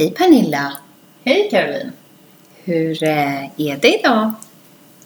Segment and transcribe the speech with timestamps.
[0.00, 0.72] Hej Pernilla!
[1.24, 1.92] Hej Caroline!
[2.64, 4.32] Hur eh, är det idag?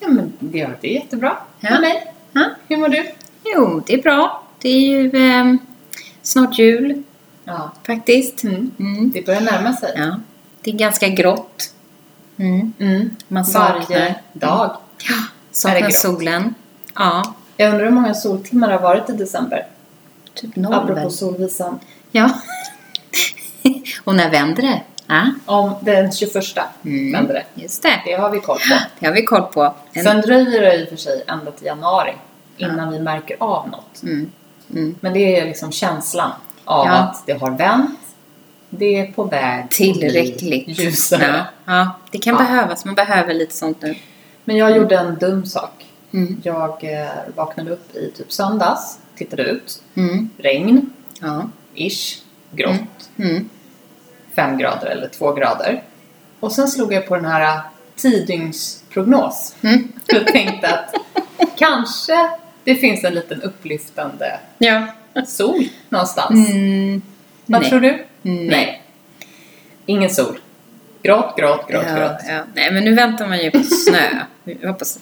[0.01, 1.71] Ja, men det, ja, det är jättebra Ja.
[1.71, 2.13] med mig.
[2.33, 2.51] Ja.
[2.69, 3.05] Hur mår du?
[3.45, 4.43] Jo, det är bra.
[4.61, 5.55] Det är ju eh,
[6.23, 7.03] snart jul
[7.45, 7.73] Ja.
[7.87, 8.45] faktiskt.
[8.45, 8.71] Mm.
[8.79, 9.11] Mm.
[9.11, 9.93] Det börjar närma sig.
[9.97, 10.21] Ja,
[10.61, 11.75] det är ganska grått.
[12.37, 12.73] Mm.
[12.79, 13.17] Mm.
[13.29, 14.77] Man saknar, Varje dag.
[15.09, 16.55] ja, Är saknar solen.
[16.95, 19.67] Ja, Jag undrar hur många soltimmar det har varit i december?
[20.35, 21.11] typ noll Apropå väl?
[21.11, 21.79] solvisan.
[22.11, 22.31] Ja.
[24.05, 24.83] Och när vänder det?
[25.07, 26.35] Ja, Om den 21
[26.85, 27.13] Mm.
[27.13, 27.63] vänder det.
[27.63, 28.01] just det.
[28.05, 28.75] Det har vi koll på.
[29.01, 29.75] Det har vi koll på.
[29.93, 32.15] En, Sen dröjer det i och för sig ända till januari
[32.57, 34.03] innan vi märker av något.
[34.03, 34.31] mm,
[34.71, 34.95] mm.
[35.01, 36.31] Men det är liksom känslan
[36.65, 36.93] av Ja.
[36.93, 37.99] att det har vänt.
[38.71, 40.79] Det är på väg Tillräckligt.
[40.79, 41.47] ljusare.
[41.65, 42.39] Ja, ja, det kan Ja.
[42.39, 42.85] behövas.
[42.85, 43.95] Man behöver lite sånt nu.
[44.45, 45.87] Men jag gjorde en dum sak.
[46.13, 46.41] Mm.
[46.45, 50.31] Jag eh, vaknade upp i typ söndags, tittade ut, Mm.
[50.39, 51.43] regn, Ja.
[51.75, 52.19] ish,
[52.53, 53.49] grått, Mm.
[54.35, 55.83] Fem grader eller två grader.
[56.41, 57.61] Och sen slog jag på den här
[57.97, 59.93] tidygnsprognos Mm.
[60.21, 60.95] och tänkte att
[61.57, 62.31] kanske
[62.65, 64.87] det finns en liten upplyftande Ja.
[65.27, 66.49] sol någonstans.
[66.51, 67.03] Mm.
[67.47, 67.71] Vad Nej.
[67.71, 68.05] tror du?
[68.23, 68.83] Nej.
[69.87, 70.39] Ingen sol.
[71.03, 72.21] Grått, grått, grått, ja, grått.
[72.29, 72.43] ja.
[72.55, 74.09] Nej, men nu väntar man ju på snö.
[74.69, 74.99] Hoppas,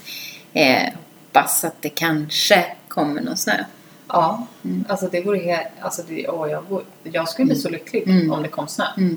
[0.53, 0.83] eh,
[1.27, 3.65] hoppas att det kanske kommer någon snö.
[4.13, 4.85] Ja, Mm.
[4.89, 5.67] alltså det vore helt...
[5.81, 8.33] Alltså det, åh, jag, vore, jag skulle bli så lycklig Mm.
[8.33, 8.85] om det kom snö.
[8.97, 9.17] Mm.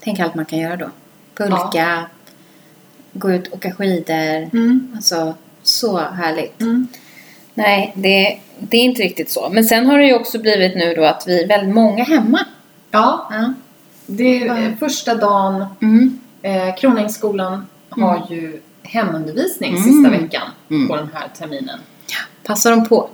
[0.00, 0.86] Tänk allt man kan göra då.
[1.34, 2.06] Pulka,
[3.12, 4.50] gå ut och åka skidor.
[4.52, 4.92] Mm.
[4.96, 6.60] Alltså, så härligt.
[6.60, 6.88] Mm.
[7.54, 9.48] Nej, det, det är inte riktigt så.
[9.48, 12.38] Men sen har det ju också blivit nu då att vi är väldigt många hemma.
[12.90, 13.52] Ja, Ja.
[14.06, 15.66] det är eh, första dagen.
[15.82, 16.20] Mm.
[16.42, 19.82] Eh, Kronängsskolan har ju hemundervisning Mm.
[19.84, 20.88] sista veckan Mm.
[20.88, 21.78] på den här terminen.
[22.44, 23.08] Passar de på?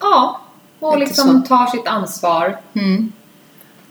[0.00, 0.40] Ja,
[0.80, 2.58] och Lite liksom tar sitt ansvar.
[2.74, 3.12] Mm.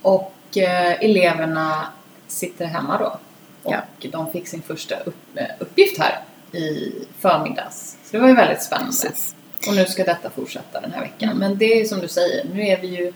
[0.02, 1.88] Och eh, eleverna
[2.28, 3.20] sitter hemma då.
[3.64, 4.10] Och Ja.
[4.10, 6.20] de fick sin första upp, eh, uppgift här
[6.52, 7.98] i förmiddags.
[8.06, 8.92] Så det var ju väldigt spännande.
[8.92, 9.36] Precis.
[9.68, 11.30] Och nu ska detta fortsätta den här veckan.
[11.30, 11.38] Mm.
[11.38, 13.14] Men det är som du säger, nu är vi ju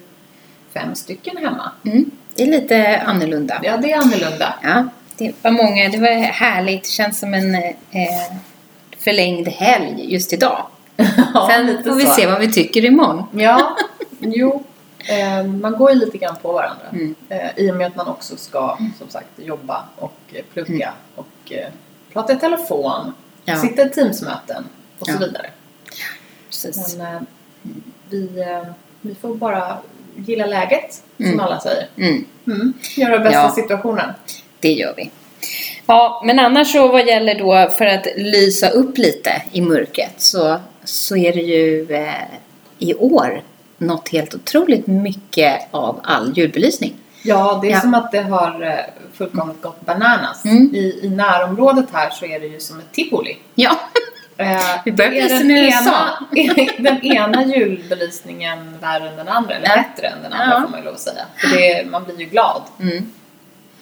[0.74, 1.72] fem stycken hemma.
[1.86, 2.12] Mm.
[2.36, 3.60] Det är lite annorlunda.
[3.64, 4.54] Ja, det är annorlunda.
[4.64, 5.90] Ja, det var många.
[5.90, 6.84] Det var härligt.
[6.84, 7.74] Det känns som en eh,
[9.00, 10.66] förlängd helg just idag.
[10.98, 13.24] Ja, Sen får vi se vad vi tycker imorgon.
[13.32, 13.78] Ja,
[14.20, 14.64] jo.
[15.10, 16.86] Eh, man går ju lite grann på varandra.
[16.92, 17.16] Mm.
[17.30, 21.52] Eh, I och med att man också ska, som sagt, jobba och eh, plugga och
[21.52, 21.68] eh,
[22.14, 23.14] prata i telefon, Mm.
[23.46, 23.56] Ja.
[23.70, 24.64] sitta i Teamsmöten
[25.00, 25.14] och Ja.
[25.14, 25.50] så vidare.
[26.50, 26.96] Precis.
[26.98, 27.22] Men eh,
[28.10, 28.30] vi,
[29.02, 29.78] vi får bara
[30.16, 31.40] gilla läget, som Mm.
[31.40, 31.88] alla säger.
[31.98, 32.74] Mm, Mm.
[32.98, 33.52] Göra bästa Ja.
[33.56, 34.10] situationen.
[34.60, 35.12] det gör vi.
[35.86, 40.60] Ja, men annars så vad gäller då för att lysa upp lite i mörkret så,
[40.84, 42.14] så är det ju eh,
[42.80, 43.42] i år
[43.78, 46.94] något helt otroligt mycket av all julbelysning.
[47.24, 47.80] Ja, det är Ja.
[47.82, 50.46] som att det har eh, fullkomligt gått bananas.
[50.46, 50.76] Mm.
[50.76, 53.38] I, I närområdet här så är det ju som ett tivoli.
[53.56, 53.80] Ja,
[54.38, 56.10] Eh, Vi börjar bli den som i USA.
[56.36, 59.76] ena, den ena julbelysningen värre än den andra, eller Ja.
[59.76, 60.62] bättre än den andra Ja.
[60.62, 61.26] får man ju lov att säga.
[61.38, 62.62] För det, man blir ju glad.
[62.80, 63.12] mm.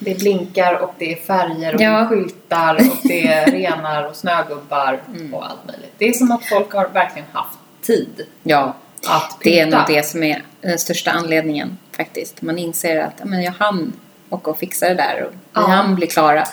[0.03, 2.06] Det blinkar och det är färger och Ja.
[2.07, 5.34] skyltar och det är renar och snögubbar Mm.
[5.34, 5.94] och allt möjligt.
[5.97, 8.75] Det är som att folk har verkligen haft tid ja
[9.07, 12.41] att det är nog det som är den största anledningen faktiskt.
[12.41, 13.94] Man inser att men jag hann
[14.29, 15.61] åka och fixa det där och vi Ja.
[15.61, 16.44] hann bli klara.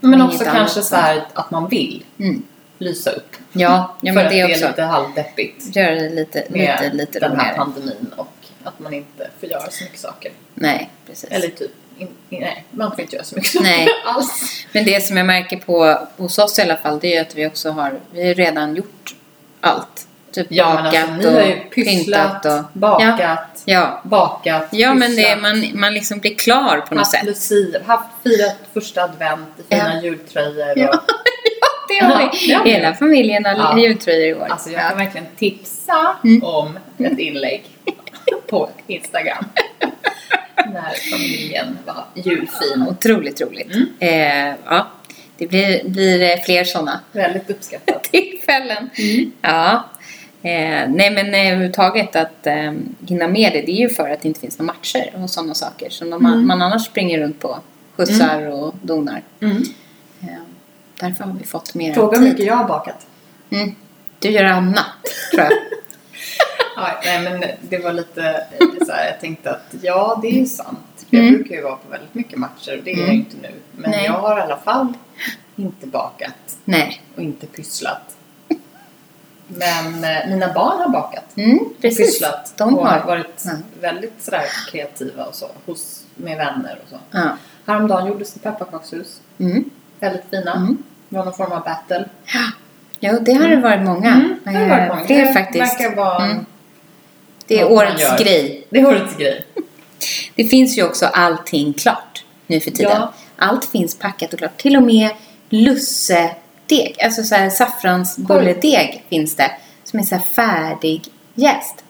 [0.00, 0.96] Men Inget också kanske så.
[0.96, 2.42] här att man vill Mm.
[2.78, 3.36] lysa upp.
[3.52, 7.18] Ja, ja för men att det är lite halvdeppigt Göra det lite, med lite, lite
[7.18, 7.56] den här roligare.
[7.56, 8.28] pandemin och
[8.64, 10.32] att man inte får göra så mycket saker.
[10.54, 11.30] Nej, precis.
[11.30, 13.88] Eller typ, in, nej, man får inte göra så mycket saker Nej.
[14.06, 14.64] alls.
[14.72, 17.46] Men det som jag märker på hos oss i alla fall, det är att vi
[17.46, 19.14] också har, vi har redan gjort
[19.60, 20.06] allt.
[20.32, 22.62] Typ Ja, men bakat alltså, ni har ju och pysslat, och...
[22.72, 27.24] bakat, Ja, bakat, ja men det, man, man liksom blir klar på något sätt.
[27.24, 30.02] lucia, haft firat första advent i fina Ja.
[30.02, 30.70] jultröjor.
[30.70, 31.02] Och, Ja.
[31.88, 32.70] Det har Ja, vi.
[32.70, 33.78] Hela familjen har Ja.
[33.78, 34.46] jultröjor i år.
[34.50, 34.88] Alltså jag Ja.
[34.88, 36.42] kan verkligen tipsa Mm.
[36.44, 37.64] om ett inlägg
[38.50, 39.44] på Instagram.
[40.56, 42.86] När familjen var julfin.
[42.88, 43.74] Otroligt roligt.
[43.74, 43.88] Mm.
[43.98, 44.86] Eh, ja,
[45.38, 48.04] det blir, blir eh, fler sådana Väldigt uppskattat.
[48.10, 48.90] tillfällen.
[48.98, 49.32] Mm.
[49.42, 49.88] Ja.
[50.42, 52.72] Eh, nej men eh, överhuvudtaget att eh,
[53.08, 55.54] hinna med det, det är ju för att det inte finns några matcher och sådana
[55.54, 56.46] saker som de, Mm.
[56.46, 57.58] man annars springer runt på.
[57.96, 59.22] Skjutsar och donar.
[59.40, 59.62] Mm.
[60.22, 60.28] Eh,
[61.00, 62.32] därför har vi fått mer Fråga hur tid.
[62.32, 63.06] mycket jag har bakat.
[63.50, 63.74] Mm.
[64.18, 64.86] Du gör annat,
[65.30, 65.52] tror jag.
[66.76, 68.46] Ja, nej, men det var lite
[68.86, 70.78] så här, jag tänkte att ja, det är ju sant.
[71.10, 71.26] För Mm.
[71.28, 73.16] Jag brukar ju vara på väldigt mycket matcher och det är jag Mm.
[73.16, 73.50] inte nu.
[73.76, 74.04] Men Nej.
[74.04, 74.92] jag har i alla fall
[75.56, 77.02] inte bakat nej.
[77.16, 78.16] och inte pysslat.
[79.48, 83.04] Men eh, mina barn har bakat Mm, och pysslat De och har.
[83.06, 83.50] varit Ja.
[83.80, 86.96] väldigt sådär kreativa och så hos, med vänner och så.
[87.10, 87.36] Ja.
[87.66, 89.20] Häromdagen gjordes det pepparkakshus.
[89.38, 89.64] Mm.
[90.00, 90.54] Väldigt fina.
[90.54, 90.78] Mm.
[91.08, 92.04] Det var någon form av battle.
[93.00, 94.12] Jo, det har det varit många.
[94.12, 95.06] Mm, det har varit Eh, många.
[95.06, 95.80] Fler det faktiskt.
[95.80, 96.46] verkar vara Mm.
[97.46, 98.66] Det är årets grej.
[98.70, 99.46] Det är årets grej.
[100.34, 102.92] Det finns ju också allting klart nu för tiden.
[103.00, 103.12] Ja.
[103.36, 104.56] Allt finns packat och klart.
[104.56, 105.10] Till och med
[105.48, 109.50] lussedeg, alltså så här saffransbulledeg finns det.
[109.84, 111.04] Som är så här färdig
[111.34, 111.84] jäst.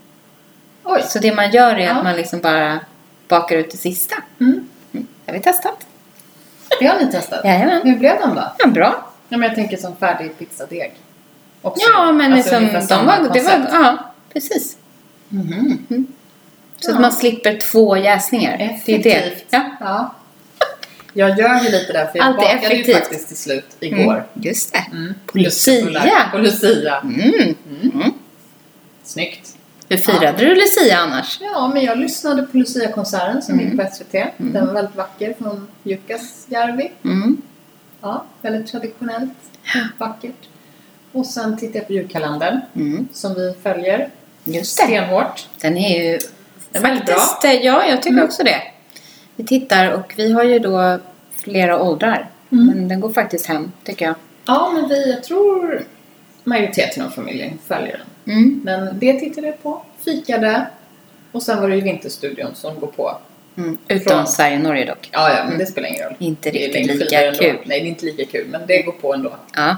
[0.84, 1.02] Oj.
[1.08, 1.90] Så det man gör är Ja.
[1.94, 2.80] att man liksom bara
[3.28, 4.16] bakar ut det sista.
[4.40, 4.68] Mm.
[4.92, 5.06] Mm.
[5.26, 5.86] Har vi testat?
[6.80, 7.44] Det har ni testat?
[7.44, 7.82] Jajamän.
[7.84, 8.52] Hur blev de då?
[8.58, 9.06] Ja, bra.
[9.28, 10.92] Ja, men jag tänker som färdig pizzadeg.
[11.62, 11.86] Också.
[11.92, 13.98] Ja, men Alltså liksom, de var, det var, ja,
[14.32, 14.76] precis.
[15.28, 16.06] Mhm.
[16.80, 16.94] Så Ja.
[16.94, 18.58] att man slipper två jäsningar.
[18.58, 18.64] Det
[18.94, 19.14] är det.
[19.14, 19.44] Effektivt.
[19.50, 19.70] Ja.
[19.80, 20.14] Ja.
[21.12, 22.96] Jag gör ju lite där, för jag Allt bakade ju effektivt.
[22.96, 24.12] faktiskt till slut igår.
[24.14, 24.84] Mm, just det.
[24.92, 25.14] Mm.
[25.26, 26.28] På Lucia.
[26.32, 26.98] På Lucia.
[27.00, 27.54] Mm.
[27.82, 28.12] Mm.
[29.04, 29.52] Snyggt.
[29.88, 31.38] Hur firade du Lucia annars?
[31.40, 33.66] Ja, men jag lyssnade på Lucia-konserten som Mm.
[33.66, 34.12] gick på SVT.
[34.36, 36.92] Den var väldigt vacker från Jukkasjärvi.
[37.04, 37.42] Mm.
[38.00, 39.30] Ja, väldigt traditionellt.
[39.98, 40.48] Vackert.
[41.12, 43.08] Och sen tittade jag på julkalendern Mm.
[43.12, 44.08] som vi följer
[44.46, 44.82] Just det.
[44.84, 45.48] stenhårt.
[45.60, 46.18] Den är ju
[46.70, 47.14] Den väldigt bra.
[47.14, 48.24] faktiskt, eh, ja jag tycker Mm.
[48.24, 48.62] också det.
[49.36, 50.98] Vi tittar och vi har ju då
[51.36, 52.30] flera åldrar.
[52.52, 52.66] Mm.
[52.66, 54.14] Men den går faktiskt hem, tycker jag.
[54.46, 55.82] Ja, men vi, jag tror
[56.44, 58.36] majoriteten av familjen följer den.
[58.36, 58.60] Mm.
[58.64, 60.66] Men det tittade jag på, fikade
[61.32, 63.18] och sen var det ju Vinterstudion som går på.
[63.56, 63.78] Mm.
[63.88, 65.08] Utom Från- Sverige och Norge dock.
[65.12, 66.14] Ja, ja, men det spelar ingen roll.
[66.18, 67.56] Inte riktigt lika kul.
[67.64, 69.36] Nej, det är inte lika kul, men det går på ändå.
[69.54, 69.76] Ja,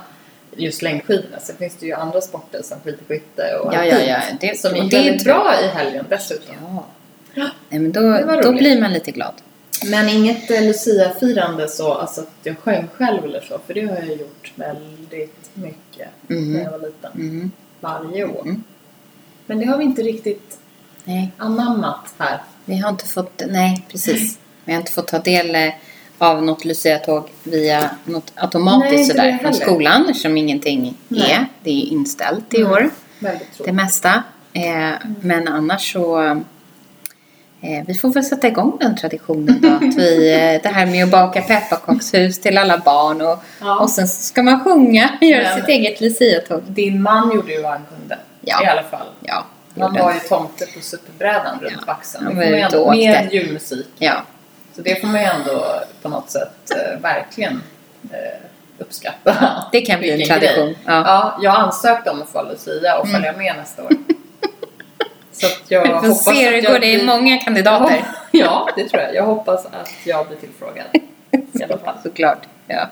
[0.59, 1.41] Just längdskidorna.
[1.41, 3.99] Sen finns det ju andra sporter som skidskytte och ja, ja.
[4.01, 4.21] ja.
[4.41, 5.55] Det, som gick det är väldigt bra.
[5.65, 6.55] i helgen dessutom.
[7.35, 7.49] Ja.
[7.69, 8.01] Nej, men då,
[8.43, 9.33] då blir man lite glad.
[9.91, 13.97] Men inget eh, Lucia-firande så, alltså att jag sjöng själv eller så, för det har
[13.97, 16.53] jag gjort väldigt mycket Mhm.
[16.53, 17.11] när jag var liten.
[17.15, 17.51] Mm.
[17.81, 18.43] Varje år.
[18.43, 18.63] Mm.
[19.47, 20.59] Men det har vi inte riktigt
[21.05, 22.39] Nej, anammat här.
[22.65, 24.39] vi har inte fått, nej precis.
[24.65, 25.73] Vi har inte fått ta del eh,
[26.19, 31.31] av något Lucia-tåg via något automatiskt sådär från skolan eftersom ingenting Nej.
[31.33, 31.47] är.
[31.63, 32.73] Det är inställt i Mm.
[32.73, 32.91] år.
[33.65, 34.23] Det mesta.
[34.53, 36.21] Eh, Men annars så
[37.61, 39.69] eh, vi får väl sätta igång den traditionen då.
[39.69, 43.79] Att vi, eh, det här med att baka pepparkakshus till alla barn och, Ja.
[43.81, 46.63] och sen ska man sjunga, göra Men- sitt eget luciatåg.
[46.67, 48.19] Din man gjorde ju vad han kunde.
[48.41, 48.65] Ja.
[48.65, 49.07] I alla fall.
[49.21, 49.45] Ja,
[49.81, 52.25] Han var ju tomte på superbrädan runt Ja, vaxen.
[52.25, 53.37] han var ute och med åkte.
[53.37, 53.87] julmusik.
[53.99, 54.23] ja.
[54.79, 55.65] Så det får man ju ändå
[56.03, 57.63] på något sätt eh, verkligen
[58.13, 58.19] eh,
[58.79, 59.65] uppskatta.
[59.73, 60.75] Det kan bli en tradition.
[60.85, 60.93] Ja.
[61.07, 63.15] Ja, jag ansökte om att få Lucia och Mm.
[63.21, 63.91] följa med nästa år.
[65.33, 66.79] Så jag Vi får se hur det går.
[66.79, 68.05] Det är många kandidater.
[68.31, 69.15] Ja, det tror jag.
[69.15, 70.87] Jag hoppas att jag blir tillfrågad.
[71.53, 71.95] I alla fall.
[72.03, 72.39] Såklart.
[72.67, 72.89] Ja.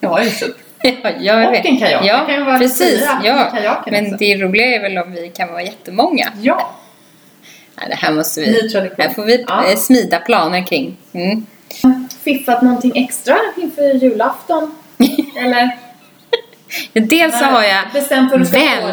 [0.00, 0.56] Jag har ju SUP.
[1.02, 1.64] Ja, jag Och vet.
[1.66, 2.04] en kajak.
[2.04, 3.08] Ja, Det kan ju vara precis.
[3.24, 3.50] Ja.
[3.50, 4.16] kajaken Men också.
[4.16, 6.32] det roliga är väl om vi kan vara jättemånga.
[6.40, 6.70] Ja,
[7.76, 8.70] Nej, det här måste vi...
[8.98, 9.66] Här får vi Ja.
[9.70, 10.96] eh, smida planer kring.
[11.12, 11.46] Mm.
[12.24, 14.74] Fiffat någonting extra inför julafton?
[15.38, 15.78] Eller?
[16.92, 17.82] Dels så har jag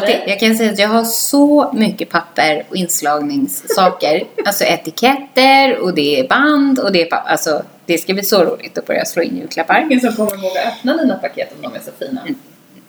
[0.00, 0.24] dig?
[0.26, 4.24] Jag kan säga att jag har så mycket papper och inslagningssaker.
[4.46, 7.30] alltså etiketter och det är band och det är papper.
[7.30, 9.86] Alltså det ska bli så roligt att börja slå in julklappar.
[9.90, 12.20] Ingen som kommer våga öppna dina paket om de är så fina.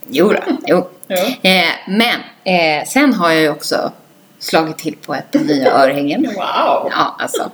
[0.10, 0.90] Jo då, jo.
[1.08, 1.18] Ja.
[1.42, 3.92] Eh, men eh, sen har jag ju också
[4.44, 6.24] slagit till på ett nya örhängen.
[6.36, 6.90] Wow!
[6.92, 7.52] Ja, alltså.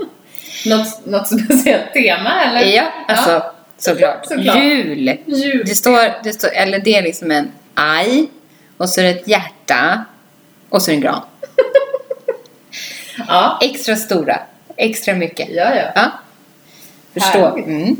[0.65, 2.61] Något, något speciellt tema eller?
[2.61, 3.43] Ja, alltså
[3.77, 4.25] såklart.
[4.25, 4.57] Såklart.
[4.57, 5.17] Jul.
[5.25, 5.63] Jul.
[5.65, 8.27] Det står, det står, eller det är liksom en aj
[8.77, 10.05] och så är det ett hjärta
[10.69, 11.21] och så är det en gran.
[13.27, 13.59] Ja.
[13.61, 14.39] Extra stora,
[14.75, 15.49] extra mycket.
[15.49, 15.91] Ja, ja.
[15.95, 16.11] Ja.
[17.13, 17.57] Förstå.
[17.57, 17.95] Mm.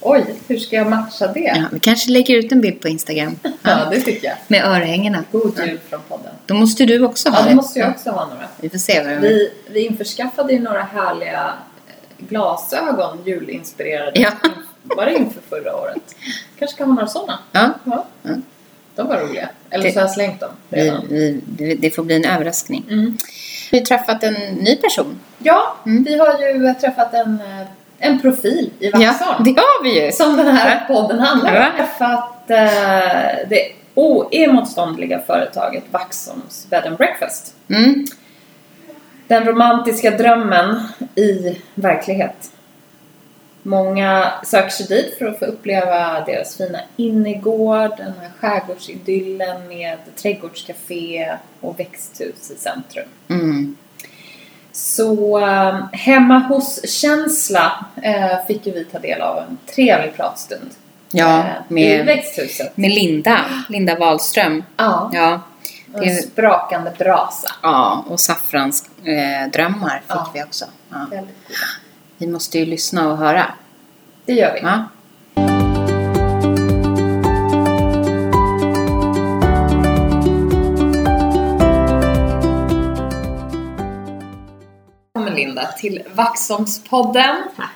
[0.00, 1.40] Oj, hur ska jag matcha det?
[1.40, 3.38] Ja, vi kanske lägger ut en bild på Instagram.
[3.62, 4.36] Ja, det tycker jag.
[4.48, 5.24] Med örhängena.
[5.32, 6.25] God jul från podden.
[6.46, 8.48] Då måste du också ha Ja, det måste jag också ha några.
[8.60, 11.52] Vi får se vad det Vi, vi införskaffade ju några härliga
[11.88, 14.20] eh, glasögon, julinspirerade.
[14.20, 14.30] Ja.
[14.82, 16.14] Var det inför förra året?
[16.58, 17.38] Kanske kan ha några sådana?
[17.52, 18.04] Ja, Ja.
[18.94, 19.48] De var roliga.
[19.70, 21.02] Eller Det- så har jag slängt dem vi, redan.
[21.08, 22.84] vi, det- det får bli en överraskning.
[22.90, 23.16] Mm.
[23.72, 25.20] Vi har träffat en ny person.
[25.38, 26.04] Ja, Mm.
[26.04, 27.66] vi har ju träffat en, eh,
[27.98, 29.44] en profil i Ja, Vaxholm.
[29.44, 30.12] det har vi ju.
[30.12, 31.56] Som den här podden handlar om.
[31.56, 31.70] Ja.
[31.76, 37.54] Träffat, eh, det oemotståndliga företaget Vaxholms Bed and Breakfast.
[37.68, 38.06] Mm.
[39.28, 40.80] Den romantiska drömmen
[41.14, 42.50] i verklighet.
[43.62, 49.98] Många söker sig dit för att få uppleva deras fina innergård, den här skärgårdsidyllen med
[50.16, 53.08] trädgårdscafé och växthus i centrum.
[53.28, 53.76] Mm.
[54.72, 60.70] Så eh, hemma hos-känsla eh, fick ju vi ta del av en trevlig pratstund.
[61.10, 62.76] Ja, eh, I med, växthuset.
[62.76, 64.64] med Linda, Linda Wahlström.
[64.76, 65.40] Ja, Ja,
[65.92, 67.48] en det, sprakande brasa.
[67.62, 70.30] ja och saffrans eh, drömmar fick Ja.
[70.34, 70.64] vi också.
[72.18, 73.46] Vi måste ju lyssna och höra.
[74.24, 74.60] Det gör vi.
[74.60, 74.84] Ja.
[85.14, 87.36] Välkommen Linda till Vaxholmspodden.
[87.56, 87.70] Tack.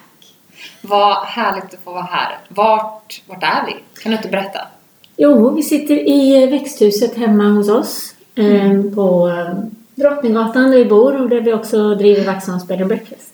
[0.80, 2.38] Vad härligt att få vara här.
[2.48, 4.00] Vart, vart är vi?
[4.02, 4.60] Kan du inte berätta?
[5.16, 9.54] Jo, vi sitter i växthuset hemma hos oss eh, på eh,
[9.94, 13.32] Drottninggatan där vi bor och där vi också driver Vaxholms Bed and Breakfast.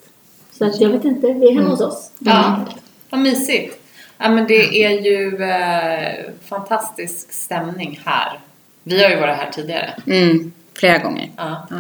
[0.59, 2.11] Så att jag vet inte, vi är hemma hos oss.
[2.19, 2.61] Ja,
[3.11, 3.83] vad mysigt.
[4.19, 8.39] Ja, men det är ju eh, fantastisk stämning här.
[8.83, 9.95] Vi har ju varit här tidigare.
[10.07, 11.31] Mm, flera gånger.
[11.37, 11.67] Ja.
[11.71, 11.77] Ja.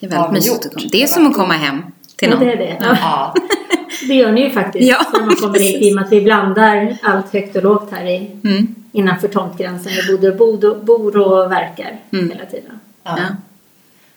[0.00, 0.88] Det är väldigt mysigt att komma.
[0.92, 1.82] Det är som att komma hem
[2.16, 2.46] till Ja, någon.
[2.46, 2.76] det är det.
[2.80, 3.34] Ja, ja.
[4.08, 6.20] det gör ni ju faktiskt Ja, när man kommer hit i och med att vi
[6.20, 8.74] blandar allt högt och lågt här i, Mm.
[8.92, 9.92] innanför tomtgränsen.
[9.92, 12.30] Vi både bor, bor och verkar Mm.
[12.30, 12.80] hela tiden.
[13.02, 13.14] Ja.
[13.18, 13.24] Ja.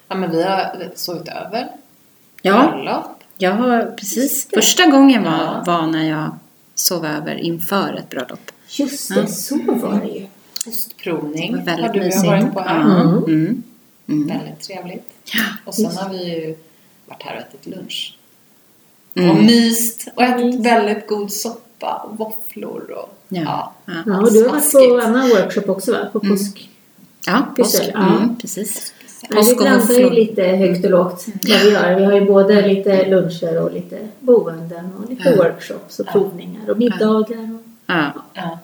[0.08, 1.68] ja, men vi har sovit över.
[2.42, 3.24] Ja, Bröllop.
[3.38, 4.50] jag har precis.
[4.54, 5.64] Första gången var, Ja.
[5.66, 6.36] var när jag
[6.76, 8.52] sov över inför ett bröllop.
[8.70, 9.22] Just Ja.
[9.22, 10.26] det, så var det ju.
[10.68, 12.26] Ostprovning Det var väldigt har du mysigt.
[12.26, 12.80] varit på här.
[12.80, 13.02] Ja.
[13.02, 13.24] Mm.
[13.24, 13.64] Mm.
[14.10, 14.28] Mm.
[14.28, 15.10] Väldigt trevligt.
[15.34, 15.44] Ja.
[15.66, 16.56] Och sen har vi ju
[17.06, 18.17] varit här och ätit lunch.
[19.18, 19.30] Mm.
[19.30, 20.62] Och myst och ätit Mm.
[20.62, 23.74] väldigt god soppa och våfflor och Ja.
[23.86, 23.94] ja.
[24.06, 24.22] Ja.
[24.22, 24.72] Och du har varit
[25.02, 25.98] på annan workshop också va?
[26.14, 26.70] På påsk.
[27.26, 27.84] Ja, påsk.
[27.94, 28.18] Ja.
[28.18, 28.94] Mm, precis.
[29.22, 31.96] Ja, vi Påsk och blandar ju lite högt och lågt vad vi gör.
[31.96, 35.36] Vi har ju både lite luncher och lite boenden och lite Ja.
[35.44, 37.56] workshops och provningar och middagar.
[37.56, 37.62] Och...
[37.88, 38.12] Ja.
[38.34, 38.60] Ja.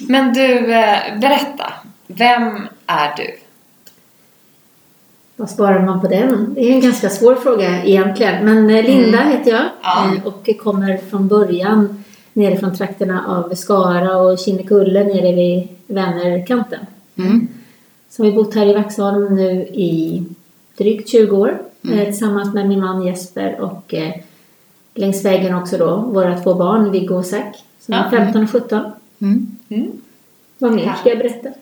[0.00, 1.72] Men du, eh, berätta.
[2.06, 3.38] Vem är du?
[5.36, 6.54] Vad sparar man på den?
[6.54, 8.44] Det är en ganska svår fråga egentligen.
[8.44, 10.12] Men eh, Linda heter jag Ja.
[10.16, 16.80] eh, och kommer från början nerifrån trakterna av Skara och Kinnekulle nere vid Vänerkanten.
[17.16, 17.48] Mm.
[18.10, 20.24] Så har vi bott här i Vaxholm nu i
[20.78, 21.58] drygt 20 år
[21.92, 24.12] eh, tillsammans med min man Jesper och eh,
[24.94, 28.10] längs vägen också då våra två barn Viggo och Zack som är Ja.
[28.10, 28.80] 15 och 17.
[29.18, 29.56] Mm.
[30.58, 31.48] Vad mer ska jag berätta?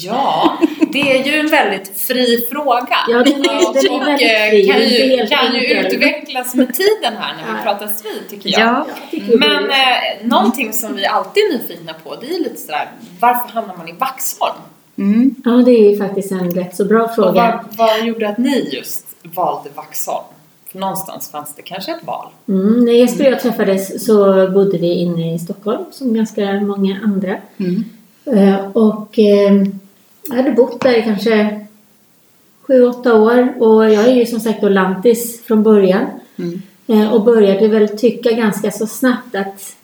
[0.00, 0.58] Ja,
[0.92, 2.96] det är ju en väldigt fri fråga.
[3.08, 7.16] Ja, den är- den är och eh, fri, kan ju, kan ju utvecklas med tiden
[7.18, 7.62] här när vi Ja.
[7.62, 8.68] pratar vid, tycker jag.
[8.68, 8.86] Ja.
[8.88, 12.88] Jag tycker Men eh, någonting som vi alltid är nyfikna på, det är lite sådär,
[13.20, 14.54] varför hamnar man i Vaxholm?
[14.98, 15.34] Mm.
[15.44, 17.64] Ja, det är ju faktiskt en rätt så bra Och fråga.
[17.76, 20.24] vad, vad gjorde att ni just valde Vaxholm?
[20.72, 22.26] För någonstans fanns det kanske ett val.
[22.48, 27.00] Mm, när Jesper och jag träffades så bodde vi inne i Stockholm som ganska många
[27.04, 27.36] andra.
[27.56, 27.84] Mm.
[28.24, 29.64] Eh, Och eh,
[30.28, 31.66] jag hade bott där i kanske
[32.60, 36.06] sju, åtta år och jag är ju som sagt då lantis från början.
[36.36, 36.62] Mm.
[36.86, 39.74] Eh, Och började väl tycka ganska så snabbt att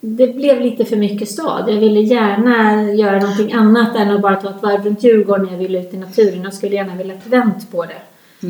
[0.00, 1.64] det blev lite för mycket stad.
[1.68, 5.52] Jag ville gärna göra någonting annat än att bara ta ett varv runt Djurgården när
[5.52, 6.42] jag ville ut i naturen.
[6.42, 7.96] Jag skulle gärna vilja vänt på det.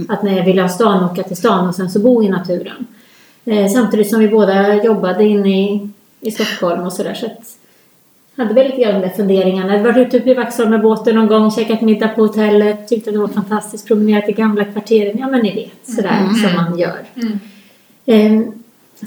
[0.09, 2.87] Att när jag ville ha stan, åka till stan och sen så bo i naturen.
[3.45, 7.15] Eh, samtidigt som vi båda jobbade inne i, i Stockholm och sådär.
[7.15, 7.57] Så att
[8.37, 9.77] hade väl lite grann de där funderingarna.
[9.77, 13.15] Jag varit ute i Vaxholm med båten någon gång, käkat middag på hotellet, tyckte att
[13.15, 15.19] det var fantastiskt, promenerat i gamla kvarteren.
[15.19, 17.05] Ja men ni vet, sådär som man gör.
[18.07, 18.41] Eh,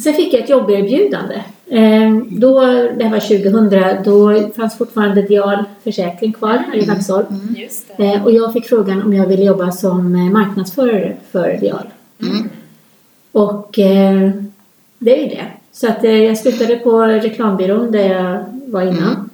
[0.04, 1.42] sen fick jag ett jobberbjudande.
[1.68, 2.62] Eh, då,
[2.98, 7.56] det här var 2000, då fanns fortfarande Dial försäkring kvar här i Vaxholm.
[7.58, 8.04] Just det.
[8.04, 11.88] Eh, och jag fick frågan om jag ville jobba som eh, marknadsförare för Dial.
[12.22, 12.50] Mm.
[13.32, 14.32] Och eh,
[15.00, 15.46] det är ju det.
[15.72, 19.30] Så att eh, jag slutade på reklambyrån där jag var innan.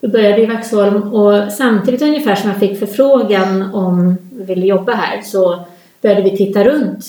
[0.00, 4.92] Jag började i Vaxholm och samtidigt ungefär som jag fick förfrågan om jag ville jobba
[4.92, 5.64] här så
[6.02, 7.04] började vi titta runt.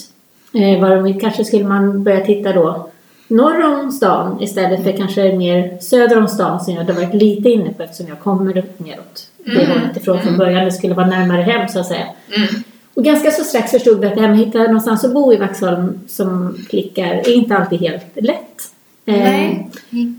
[0.53, 2.89] Eh, var kanske skulle man börja titta då
[3.27, 7.50] norr om stan istället för kanske mer söder om stan som jag hade varit lite
[7.50, 8.46] inne på eftersom jag kommer
[8.77, 10.65] neråt det hållet ifrån från början.
[10.65, 12.05] Det skulle vara närmare hem så att säga.
[12.36, 12.48] Mm.
[12.93, 15.34] Och ganska så strax förstod vi att det här med att hitta någonstans att bo
[15.34, 18.72] i Vaxholm som klickar är inte alltid helt lätt.
[19.05, 19.69] Eh, Nej.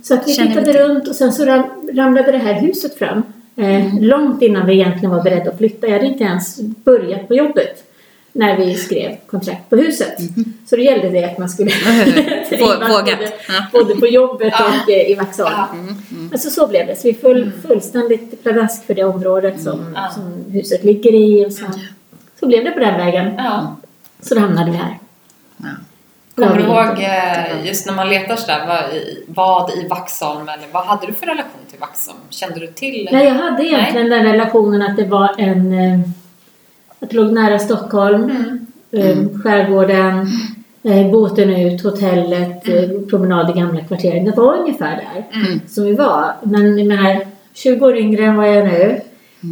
[0.03, 0.83] Så att vi Känner tittade till.
[0.83, 1.63] runt och sen så ram,
[1.95, 3.23] ramlade det här huset fram.
[3.57, 5.87] Eh, Långt innan vi egentligen var beredda att flytta.
[5.87, 7.85] Jag hade inte ens börjat på jobbet.
[8.33, 10.19] När vi skrev kontrakt på huset.
[10.71, 11.71] Så det gällde det att man skulle
[12.61, 13.19] Vågat.
[13.19, 13.31] både,
[13.73, 14.65] både på jobbet Ja.
[14.85, 15.53] och eh, i Vaxholm.
[15.57, 15.69] Ja.
[16.33, 16.97] Alltså så blev det.
[16.97, 20.11] Så vi föll fullständigt pladask för det området som, Ja.
[20.15, 21.47] som huset ligger i.
[21.47, 21.65] Och så,
[22.41, 23.35] så blev det på den vägen.
[23.39, 23.77] Ja.
[24.21, 24.99] Så då hamnade vi här.
[25.57, 25.67] Ja.
[26.35, 30.67] Kommer du ihåg eh, just när man letar sådär, vad i, vad i Vaxholm eller
[30.73, 32.19] vad hade du för relation till Vaxholm?
[32.31, 33.09] Kände du till?
[33.13, 35.75] Nej, jag hade egentligen den relationen att det var en...
[37.01, 38.31] Att det låg nära Stockholm,
[38.93, 39.09] Mm.
[39.11, 40.27] eh, skärgården,
[40.83, 44.25] eh, båten ut, hotellet, eh, promenad i gamla kvarteren.
[44.25, 45.61] Det var ungefär där Mm.
[45.69, 46.33] som vi var.
[46.43, 47.21] Men jag menar,
[47.55, 49.01] 20 år yngre än vad jag är nu.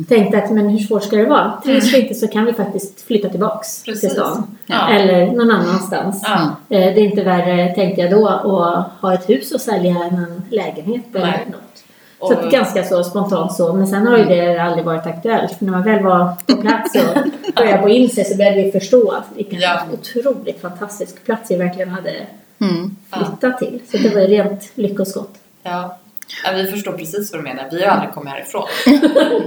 [0.09, 1.53] Tänkte att men hur svårt ska det vara?
[1.65, 4.01] Trivs vi inte så kan vi faktiskt flytta tillbaks Precis.
[4.01, 4.57] till stan.
[4.67, 4.89] Ja.
[4.89, 6.23] Eller någon annanstans.
[6.27, 6.57] Ja.
[6.69, 10.43] Det är inte värre, tänkte jag då, att ha ett hus och sälja än en
[10.51, 11.47] lägenhet eller Nej.
[11.47, 11.85] något.
[12.19, 13.73] Och- Så att ganska så spontant så.
[13.73, 15.59] Men sen har ju det aldrig varit aktuellt.
[15.59, 18.73] För när man väl var på plats och började få in sig så började vi
[18.73, 19.83] förstå vilken Ja.
[19.93, 22.13] otroligt fantastisk plats vi verkligen hade
[22.61, 22.97] Mm.
[23.13, 23.81] flyttat till.
[23.91, 25.35] Så det var ju rent lyckoskott.
[25.63, 25.99] Ja.
[26.45, 27.69] ja, vi förstår precis vad du menar.
[27.71, 28.67] Vi har aldrig kommit härifrån.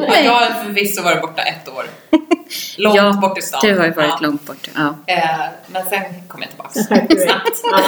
[0.07, 1.85] ja, jag har förvisso varit borta ett år.
[2.77, 3.59] Långt Ja, bort i stan.
[3.63, 4.17] Du har ju varit ja.
[4.21, 4.69] långt bort.
[4.75, 4.95] Ja.
[5.07, 5.23] Eh,
[5.67, 7.27] men sen kom jag du dig.
[7.71, 7.81] Ja.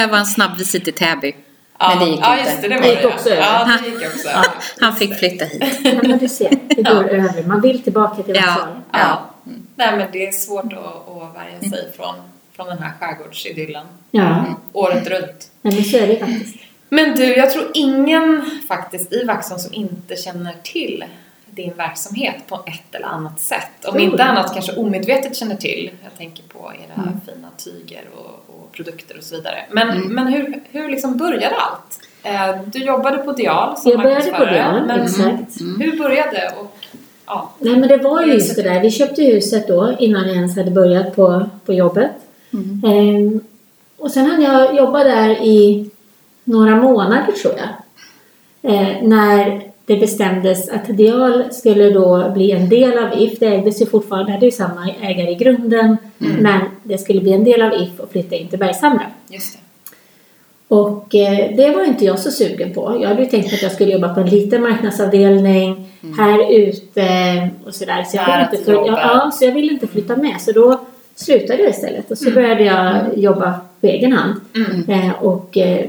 [0.00, 1.34] Det var en snabb visit till Täby.
[1.80, 2.50] Ja, Men det gick ja inte.
[2.50, 2.68] just det.
[2.68, 3.06] Det, var Det gick det.
[3.08, 3.42] också över.
[3.42, 4.46] Ja, det gick också över.
[4.80, 5.62] Han fick flytta hit.
[5.84, 7.42] Ja, men du ser, det går över.
[7.46, 8.42] Man vill tillbaka till Ja.
[8.46, 8.80] Vaxholm.
[8.92, 9.24] Ja.
[9.76, 12.14] Nej, men det är svårt att, att värja sig från,
[12.56, 13.86] från den här skärgårdsidyllen.
[14.10, 15.50] Ja, Året runt.
[15.62, 16.56] Nej, men så är det faktiskt.
[16.88, 21.04] Men du, jag tror ingen faktiskt i Vaxholm som inte känner till
[21.50, 23.84] din verksamhet på ett eller annat sätt.
[23.84, 25.90] Om inte annat kanske omedvetet känner till.
[26.02, 27.20] Jag tänker på era Mm.
[27.26, 29.56] fina tyger och, och produkter och så vidare.
[29.70, 32.00] Men, men hur, hur liksom började allt?
[32.22, 35.60] Eh, Du jobbade på Dial som Jag började på Dial, men exakt.
[35.78, 36.76] Hur började och
[37.26, 38.80] ja, Nej men det var ju just det där.
[38.80, 42.10] Vi köpte huset då innan jag ens hade börjat på, på jobbet.
[42.86, 43.40] Ehm,
[43.98, 45.90] och sen hade jag jobbat där i
[46.44, 47.68] några månader tror jag.
[48.74, 53.38] Eh, när det bestämdes att Dial skulle då bli en del av If.
[53.38, 55.96] Det ägdes ju fortfarande, hade ju samma ägare i grunden.
[56.18, 59.02] Men det skulle bli en del av If och flytta in till Bergshamra.
[59.28, 59.60] just det.
[60.76, 62.98] Och eh, det var inte jag så sugen på.
[63.02, 67.74] Jag hade ju tänkt att jag skulle jobba på en liten marknadsavdelning här ute och
[67.74, 68.04] sådär.
[68.04, 68.90] Så jag, ville inte till fly- jobbet.
[69.02, 70.40] ja, så jag ville inte flytta med.
[70.40, 70.80] Så då
[71.14, 74.34] slutade jag istället och så började jag jobba på egen hand.
[74.88, 75.86] Eh, och eh,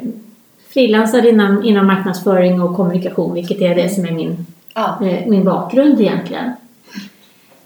[0.73, 4.97] frilansade inom, inom marknadsföring och kommunikation, vilket är det som är min Ja.
[5.05, 6.51] eh, min bakgrund egentligen.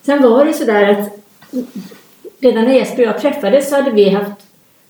[0.01, 1.19] Sen var det sådär att
[2.39, 4.31] redan när Jesper och jag träffades så hade vi haft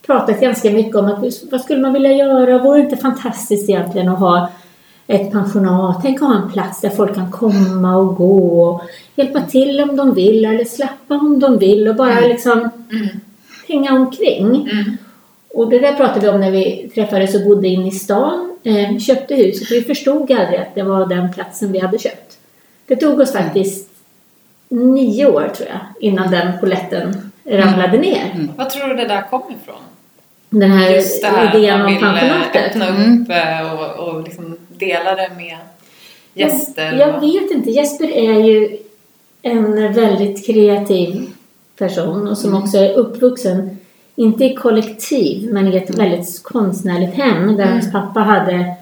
[0.05, 2.57] pratat ganska mycket om att vad skulle man vilja göra?
[2.57, 4.49] Vore det inte fantastiskt egentligen att ha
[5.07, 5.99] ett pensionat?
[6.01, 8.81] Tänk att ha en plats där folk kan komma och gå och
[9.15, 12.69] hjälpa till om de vill eller slappa om de vill och bara liksom
[13.67, 14.69] hänga omkring.
[14.71, 14.97] Mm.
[15.55, 18.57] Och det där pratade vi om när vi träffades och bodde inne i stan.
[18.63, 22.37] Eh, köpte huset och vi förstod aldrig att det var den platsen vi hade köpt.
[22.87, 23.89] Det tog oss faktiskt
[24.69, 28.47] nio år tror jag innan den poletten ramlade ner.
[28.57, 29.75] Vad tror du det där kom ifrån?
[30.49, 32.65] Den här Just det här idén om pensionatet.
[32.65, 35.57] öppna upp eh, och, och liksom dela det med
[36.33, 36.83] gäster.
[36.91, 37.69] Jag, jag och- vet inte.
[37.71, 38.77] Jesper är ju
[39.41, 41.27] en väldigt kreativ
[41.77, 42.63] person och som Mm.
[42.63, 43.77] också är uppvuxen,
[44.15, 47.73] inte i kollektiv, men i ett väldigt konstnärligt hem där Mm.
[47.73, 48.75] hans pappa hade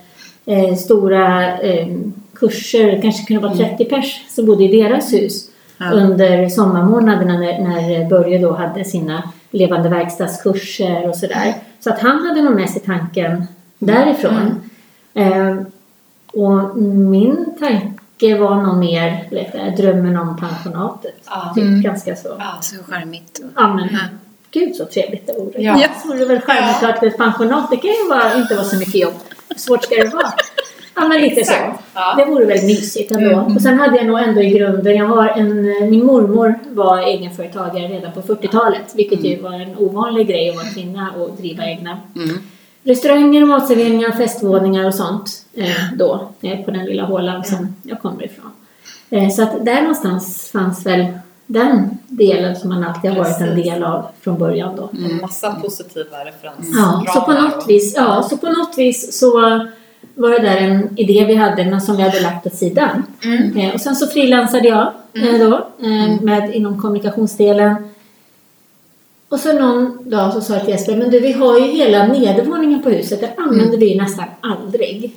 [0.46, 1.88] eh, stora eh,
[2.36, 5.50] kurser, kanske kunde vara 30 pers som bodde i deras hus
[5.93, 11.54] under sommarmånaderna när, när Börje då hade sina levande verkstadskurser och sådär.
[11.80, 13.46] Så att han hade nog med sig tanken
[13.80, 14.62] därifrån.
[15.13, 15.56] Eh,
[16.34, 19.24] och min tanke var nog mer
[19.78, 21.15] drömmen om pensionatet.
[21.26, 21.52] Ja.
[21.56, 21.82] Typ, Mm.
[21.82, 22.28] Ganska så.
[22.39, 22.58] Ja.
[22.62, 23.41] Så charmigt.
[23.56, 24.00] Ja, men Ja.
[24.53, 25.61] Gud så trevligt det vore.
[25.61, 25.79] Ja.
[26.01, 28.75] Så vore det väl självklart att ett pensionat, det kan ju vara, inte vara så
[28.75, 29.13] mycket jobb.
[29.49, 30.33] Hur svårt ska det vara?
[30.95, 31.53] Ja, men lite så.
[31.93, 32.15] Ja.
[32.17, 33.53] Det vore väl mysigt ändå.
[33.55, 37.87] Och sen hade jag nog ändå i grunden, jag har en, min mormor var egenföretagare
[37.87, 41.97] redan på 40-talet, vilket ju var en ovanlig grej att vara kvinna och driva egna
[42.15, 42.37] Mm.
[42.83, 45.65] restauranger, matserveringar, festvåningar och sånt eh,
[45.97, 48.51] då, eh, på den lilla hålan som jag kommer ifrån.
[49.09, 51.05] Eh, så att där någonstans fanns väl
[51.47, 54.89] den delen som man alltid har varit en del av från början då.
[54.93, 56.73] En massa positiva referenser.
[56.75, 59.32] Ja, så på något vis, ja, så på något vis så
[60.15, 63.03] var det där en idé vi hade men som vi hade lagt åt sidan.
[63.23, 63.58] Mm.
[63.58, 67.75] Eh, och sen så frilansade jag eh, då eh, med, inom kommunikationsdelen.
[69.29, 72.08] Och så någon dag så sa jag till Jesper, men du vi har ju hela
[72.08, 75.15] nedervåningen på huset, den använder vi ju nästan aldrig.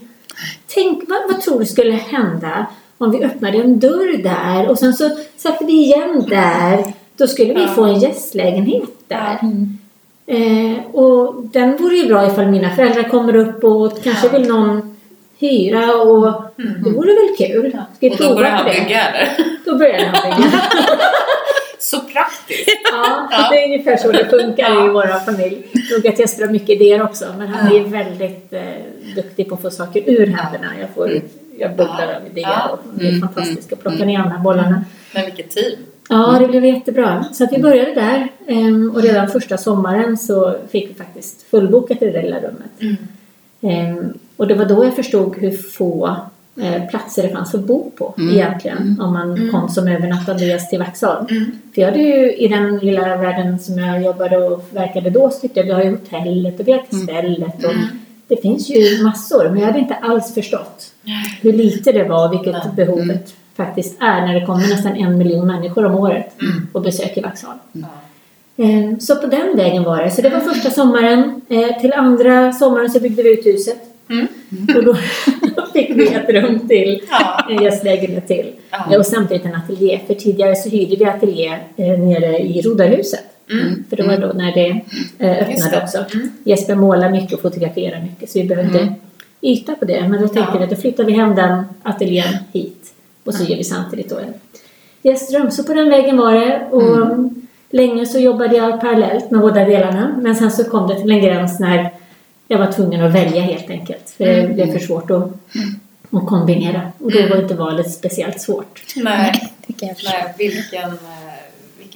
[0.74, 2.66] Tänk, vad, vad tror du skulle hända
[2.98, 6.84] om vi öppnade en dörr där och sen så satte vi igen där
[7.16, 7.68] Då skulle vi Ja.
[7.68, 9.38] få en gästlägenhet där.
[9.42, 10.34] Ja.
[10.34, 14.32] Eh, och den vore ju bra ifall mina föräldrar kommer upp och kanske Ja.
[14.38, 14.96] vill någon
[15.38, 17.70] hyra och det vore väl kul.
[17.96, 19.28] Ska vi Och då börjar han bygga eller?
[19.64, 20.50] Då börjar han bygga.
[21.78, 22.80] Så praktiskt!
[22.92, 23.48] Ja, Ja.
[23.50, 24.86] det är ungefär så det funkar Ja.
[24.86, 25.66] i vår familj.
[25.92, 28.60] Nog att Jesper har mycket idéer också, men han är väldigt eh,
[29.14, 30.66] duktig på att få saker ur händerna.
[30.80, 31.20] Jag, får,
[31.58, 34.84] jag bubblar av idéer och det är fantastiskt att plocka ner de här bollarna.
[35.14, 35.78] Men vilket team!
[36.08, 37.24] Ja, det blev jättebra.
[37.32, 42.02] Så att vi började där ehm, och redan första sommaren så fick vi faktiskt fullbokat
[42.02, 42.98] i det lilla rummet.
[43.60, 46.16] Ehm, Och det var då jag förstod hur få
[46.60, 50.78] eh, platser det fanns att bo på egentligen om man kom som övernattande gäst till
[50.78, 51.26] Vaxholm.
[51.74, 55.40] För jag hade ju i den lilla världen som jag jobbade och verkade då så
[55.40, 57.72] tyckte jag vi har ju hotellet och vi har Kastellet och
[58.28, 60.92] det finns ju massor men jag hade inte alls förstått
[61.40, 62.86] hur lite det var och vilket Nej.
[62.86, 66.34] behovet faktiskt är när det kommer nästan en miljon människor om året
[66.72, 67.58] och besöker Vaxholm.
[68.56, 70.10] Eh, Så på den vägen var det.
[70.10, 71.40] Så det var första sommaren.
[71.48, 73.78] Eh, Till andra sommaren så byggde vi ut huset.
[74.10, 74.26] Mm.
[74.76, 74.94] Och då
[75.72, 77.02] fick vi ett rum till,
[77.50, 78.52] en gästlägenhet till.
[78.98, 80.00] Och samtidigt en ateljé.
[80.06, 83.24] För tidigare så hyrde vi ateljé eh, nere i Rodarhuset.
[83.50, 83.84] Mm.
[83.90, 84.68] För det var då när det
[85.18, 85.82] eh, öppnade det.
[85.82, 86.04] också.
[86.14, 86.30] Mm.
[86.44, 88.94] Jesper målar mycket och fotograferar mycket så vi behövde
[89.40, 90.08] yta på det.
[90.08, 90.58] Men då tänkte Ja.
[90.58, 92.92] vi att då flyttar vi hem den ateljén hit.
[93.24, 94.34] Och så gör vi samtidigt då en
[95.02, 95.50] gästrum.
[95.50, 96.66] Så på den vägen var det.
[96.70, 97.16] Och
[97.70, 100.18] länge så jobbade jag parallellt med båda delarna.
[100.22, 101.90] Men sen så kom det till en gräns när
[102.48, 104.10] jag var tvungen att välja helt enkelt.
[104.16, 105.32] För det blev för svårt att,
[106.10, 106.80] att kombinera.
[106.98, 108.82] Och då var inte valet speciellt svårt.
[108.96, 110.12] Nej, Det kan jag förstå.
[110.12, 111.25] nej vilken, eh,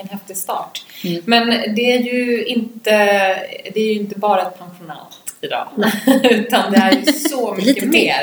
[0.00, 0.84] vilken häftig start.
[1.04, 1.22] Mm.
[1.26, 2.96] Men det är ju inte,
[3.74, 5.68] det är ju inte bara ett pensionat idag.
[6.30, 8.20] Utan det är ju så mycket mer.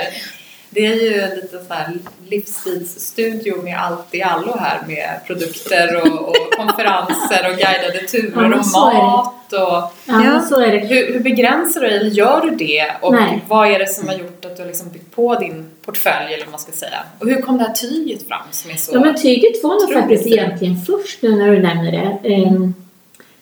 [0.78, 1.94] Det är ju en liten sån här
[2.30, 8.46] livsstilsstudio med allt i allo här med produkter och, och konferenser och guidade turer Ja,
[8.46, 8.98] och det.
[9.02, 10.78] mat och Ja, så är det.
[10.80, 12.92] hur, hur begränsar du dig, eller gör du det?
[13.02, 13.44] Och Nej.
[13.48, 16.46] vad är det som har gjort att du har liksom byggt på din portfölj eller
[16.46, 17.00] vad man ska säga?
[17.20, 18.92] Och hur kom det här tyget fram som är så...
[18.96, 20.36] Ja, men tyget var nog faktiskt fint.
[20.36, 22.30] egentligen först nu när du nämner det.
[22.34, 22.74] Ehm,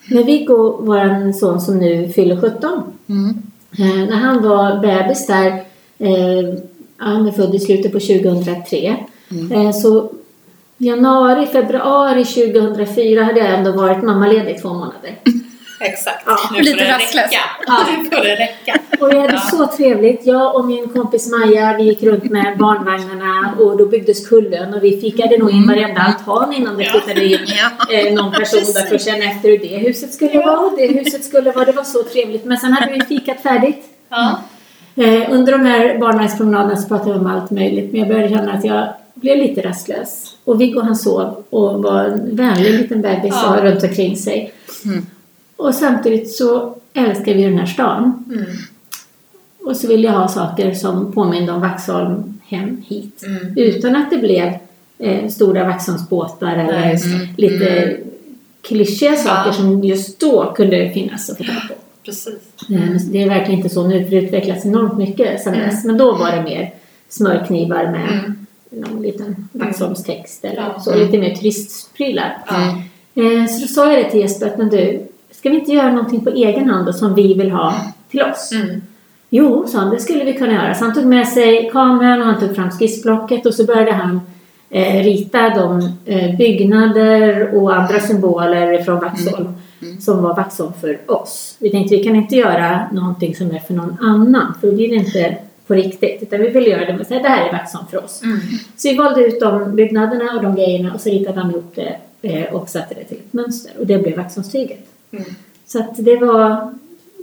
[0.10, 3.42] när Viggo, vår son som nu fyller 17, Mm.
[3.80, 5.48] eh, när han var bebis där,
[6.00, 6.56] eh,
[6.98, 8.96] han är född i slutet på 2003,
[9.54, 10.12] eh, så
[10.78, 15.16] januari, februari 2004 hade jag ändå varit mammaledig i två månader.
[15.80, 16.24] Exakt.
[16.26, 17.26] Ja, nu får lite det rastlös.
[17.26, 17.40] räcka.
[17.68, 17.78] Ja.
[18.04, 18.80] Nu får det räcka.
[19.00, 19.40] Och vi hade Ja.
[19.40, 20.22] så trevligt.
[20.26, 24.84] Jag och min kompis Maja, vi gick runt med barnvagnarna och då byggdes kullen och
[24.84, 26.92] vi fikade nog in varenda altan innan det Ja.
[26.92, 27.40] flyttade in
[27.90, 27.96] Ja.
[27.96, 30.88] eh, någon person där för att känna efter hur det huset skulle vara och det
[30.88, 31.66] huset skulle vara.
[31.66, 32.46] Det var så trevligt.
[32.46, 33.86] Men sen hade vi fikat färdigt.
[34.10, 34.40] Ja.
[34.96, 38.54] Eh, under de här barnvagnspromenaderna så pratade vi om allt möjligt men jag började känna
[38.54, 40.36] att jag blev lite rastlös.
[40.44, 43.48] Och Viggo han sov och var en vänlig liten bebis och Ja.
[43.48, 44.54] har runt omkring sig.
[44.86, 45.06] Mm.
[45.56, 48.24] Och samtidigt så älskar vi den här stan.
[48.34, 48.46] Mm.
[49.66, 53.24] Och så ville jag ha saker som påminde om Vaxholm hem hit.
[53.26, 53.54] Mm.
[53.58, 54.54] Utan att det blev
[55.00, 57.00] eh, stora Vaxholmsbåtar eller det.
[57.38, 57.98] lite
[58.62, 59.54] klyschiga saker Ja.
[59.54, 61.74] som just då kunde finnas att få tag på.
[62.06, 62.34] Precis.
[62.72, 65.66] Eh, Det är verkligen inte så nu för det utvecklas enormt mycket sedan Mm.
[65.70, 65.84] dess.
[65.86, 66.74] Men då var det mer
[67.10, 68.46] smörknivar med Mm.
[68.70, 70.80] någon liten Vaxholmstext eller Ja.
[70.80, 70.96] så.
[70.96, 72.38] Lite mer turistprylar.
[72.48, 72.56] Ja.
[73.24, 75.92] Eh, Så då sa jag det till Jesper att men du, ska vi inte göra
[75.92, 77.74] någonting på egen hand då, som vi vill ha
[78.12, 78.52] till oss?
[78.52, 78.82] Mm.
[79.30, 80.74] Jo, sa han, det skulle vi kunna göra.
[80.74, 84.22] Så han tog med sig kameran och han tog fram skissblocket och så började han
[84.70, 89.48] eh, rita de eh, byggnader och andra symboler från Vaxholm
[90.00, 91.56] som var Vaxholm för oss.
[91.60, 94.90] Vi tänkte vi kan inte göra någonting som är för någon annan för då blir
[94.90, 97.86] det inte på riktigt utan vi vill göra det med att det här är Vaxholm
[97.92, 98.22] för oss.
[98.24, 98.40] Mm.
[98.78, 101.98] Så vi valde ut de byggnaderna och de grejerna och så ritade han ihop det
[102.22, 104.86] eh, och satte det till ett mönster och det blev Vaxholmstyget.
[105.12, 105.26] Mm.
[105.68, 106.74] Så att det var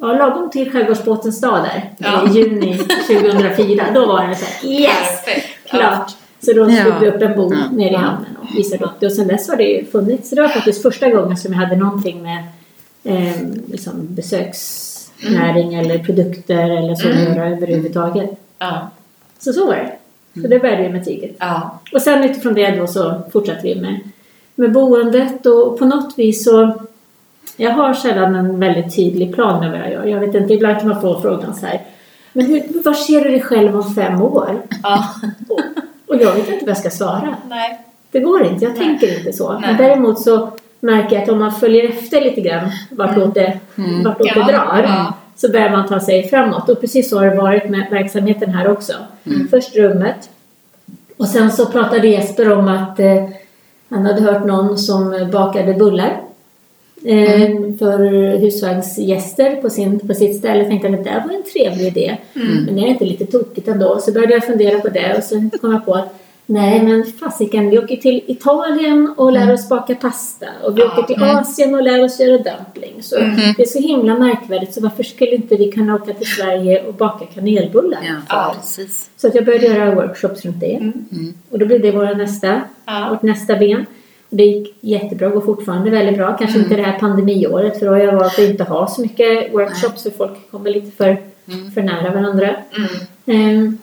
[0.00, 2.28] ja, lagom till Skärgårdsbåtens dag där Ja.
[2.28, 3.84] i juni 2004.
[3.94, 5.24] Då var det så här, yes!
[5.24, 5.46] Perfekt.
[5.70, 6.12] Klart!
[6.44, 7.76] Så då slog vi upp en bok Ja.
[7.76, 10.28] nere i hamnen och visade upp det och sen dess har det ju funnits.
[10.28, 12.44] Så det var faktiskt första gången som jag hade någonting med
[13.05, 13.92] eh, liksom
[14.76, 17.37] besöksnäring eller produkter eller så att Mm.
[17.37, 18.31] göra överhuvudtaget.
[18.59, 18.90] Ja.
[19.38, 19.92] Så så var det.
[20.42, 21.37] Så det började vi med tyget.
[21.38, 21.81] Ja.
[21.94, 23.98] Och sen utifrån det då så fortsatte vi med,
[24.55, 26.72] med boendet och på något vis så
[27.57, 30.05] jag har sällan en väldigt tydlig plan med vad jag gör.
[30.07, 31.81] Jag vet inte, ibland kan man få frågan så här
[32.33, 34.62] Men hur, var ser du dig själv om fem år?
[34.83, 35.05] ja.
[35.48, 35.61] Och,
[36.12, 37.37] och jag vet inte vad jag ska svara.
[37.48, 37.81] Nej.
[38.11, 38.83] Det går inte, jag Nej.
[38.83, 39.53] tänker inte så.
[39.53, 39.61] Nej.
[39.66, 40.48] Men däremot så
[40.81, 43.59] märker jag att om man följer efter lite grann vartåt det,
[44.05, 45.14] vartåt Ja, det drar ja.
[45.37, 46.68] så börjar man ta sig framåt.
[46.68, 48.92] Och precis så har det varit med verksamheten här också.
[49.51, 50.31] Först rummet
[51.16, 53.29] och sen så pratade Jesper om att eh,
[53.88, 56.20] Han hade hört någon som bakade bullar
[57.04, 57.98] eh, för
[58.38, 60.64] husvagnsgäster på, sin, på sitt ställe.
[60.64, 62.16] tänkte att det där var en trevlig idé.
[62.66, 63.98] Men det är inte lite tokigt ändå.
[64.00, 67.70] Så började jag fundera på det och så kom jag på att Nej, men fasiken,
[67.70, 70.46] vi åker till Italien och lär oss baka pasta.
[70.64, 73.08] Och vi åker till Asien och lär oss göra dumplings.
[73.08, 73.16] Så
[73.56, 76.94] Det är så himla märkvärdigt, så varför skulle inte vi kunna åka till Sverige och
[76.94, 78.00] baka kanelbullar?
[78.02, 78.54] Ja.
[79.16, 80.92] Så att jag började göra workshops runt det.
[81.50, 83.08] Och då blev det våra nästa, Ja.
[83.10, 83.86] vårt nästa ben.
[84.33, 86.37] Och det gick jättebra, går fortfarande väldigt bra.
[86.37, 89.55] Kanske inte det här pandemiåret för då har jag valt att inte ha så mycket
[89.55, 91.16] workshops för folk kommer lite för,
[91.75, 92.57] för nära varandra.
[93.27, 93.79] Ehm,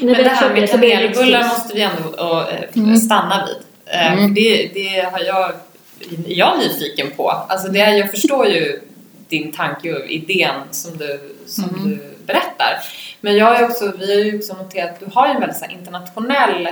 [0.00, 2.46] när Men vi det här shoppade med det kanelbullar måste vi ändå
[2.90, 3.56] eh, stanna vid.
[4.18, 5.50] För det, det har jag,
[6.26, 7.30] är jag nyfiken på.
[7.30, 8.80] Alltså det, jag förstår ju
[9.28, 12.80] din tanke och idén som du, som du berättar.
[13.20, 15.70] Men jag har också, vi har ju också noterat att du har ju en väldigt
[15.70, 16.68] internationell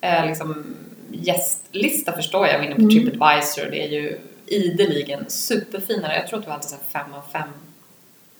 [0.00, 0.76] eh, liksom,
[1.22, 2.54] gästlista förstår jag.
[2.54, 3.66] Jag var inne på Tripadvisor.
[3.70, 6.14] Det är ju ideligen superfinare.
[6.16, 7.42] Jag tror att du hade så här 5 av 5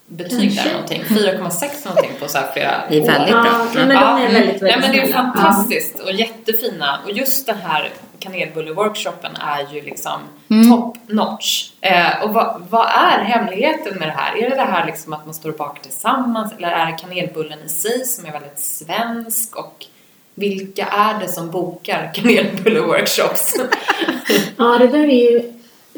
[0.07, 1.03] betyg där någonting.
[1.03, 3.07] 4,6 någonting på så här flera Det är år.
[3.07, 3.47] väldigt bra.
[3.47, 7.01] Ja, men de är väldigt, väldigt Nej, men det är fantastiskt och jättefina.
[7.05, 10.71] Och just den här kanelbulle-workshopen är ju liksom Mm.
[10.71, 11.71] top notch.
[11.81, 14.37] Eh, och vad, vad är hemligheten med det här?
[14.37, 17.59] Är det det här liksom att man står och bakar tillsammans eller är det kanelbullen
[17.67, 19.57] i sig som är väldigt svensk?
[19.57, 19.87] Och
[20.35, 23.55] vilka är det som bokar kanelbulle-workshops?
[24.57, 25.43] Ja, det där är ju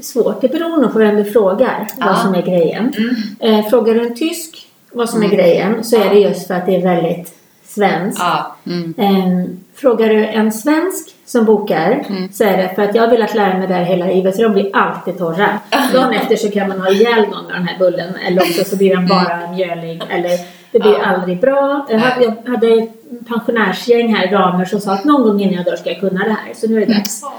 [0.03, 0.40] svårt.
[0.40, 2.07] Det beror nog på vem du frågar Ja.
[2.07, 2.92] vad som är grejen.
[2.96, 3.14] Mm.
[3.61, 6.66] Eh, frågar du en tysk vad som är grejen så är det just för att
[6.66, 8.20] det är väldigt svenskt.
[8.20, 8.57] ja.
[8.99, 9.44] Eh,
[9.75, 13.59] frågar du en svensk som bokar så är det för att jag har velat lära
[13.59, 15.59] mig det här hela livet så de blir alltid torra.
[15.92, 18.77] Dagen efter så kan man ha ihjäl någon med den här bullen eller också så
[18.77, 20.31] blir den bara mjölig eller
[20.79, 21.05] det blir Ja.
[21.07, 21.87] aldrig bra.
[21.91, 22.91] Jag hade, jag hade ett
[23.29, 26.31] pensionärsgäng här, damer, som sa att någon gång innan jag dör ska jag kunna det
[26.45, 26.55] här.
[26.55, 27.21] Så nu är det dags.
[27.21, 27.31] Så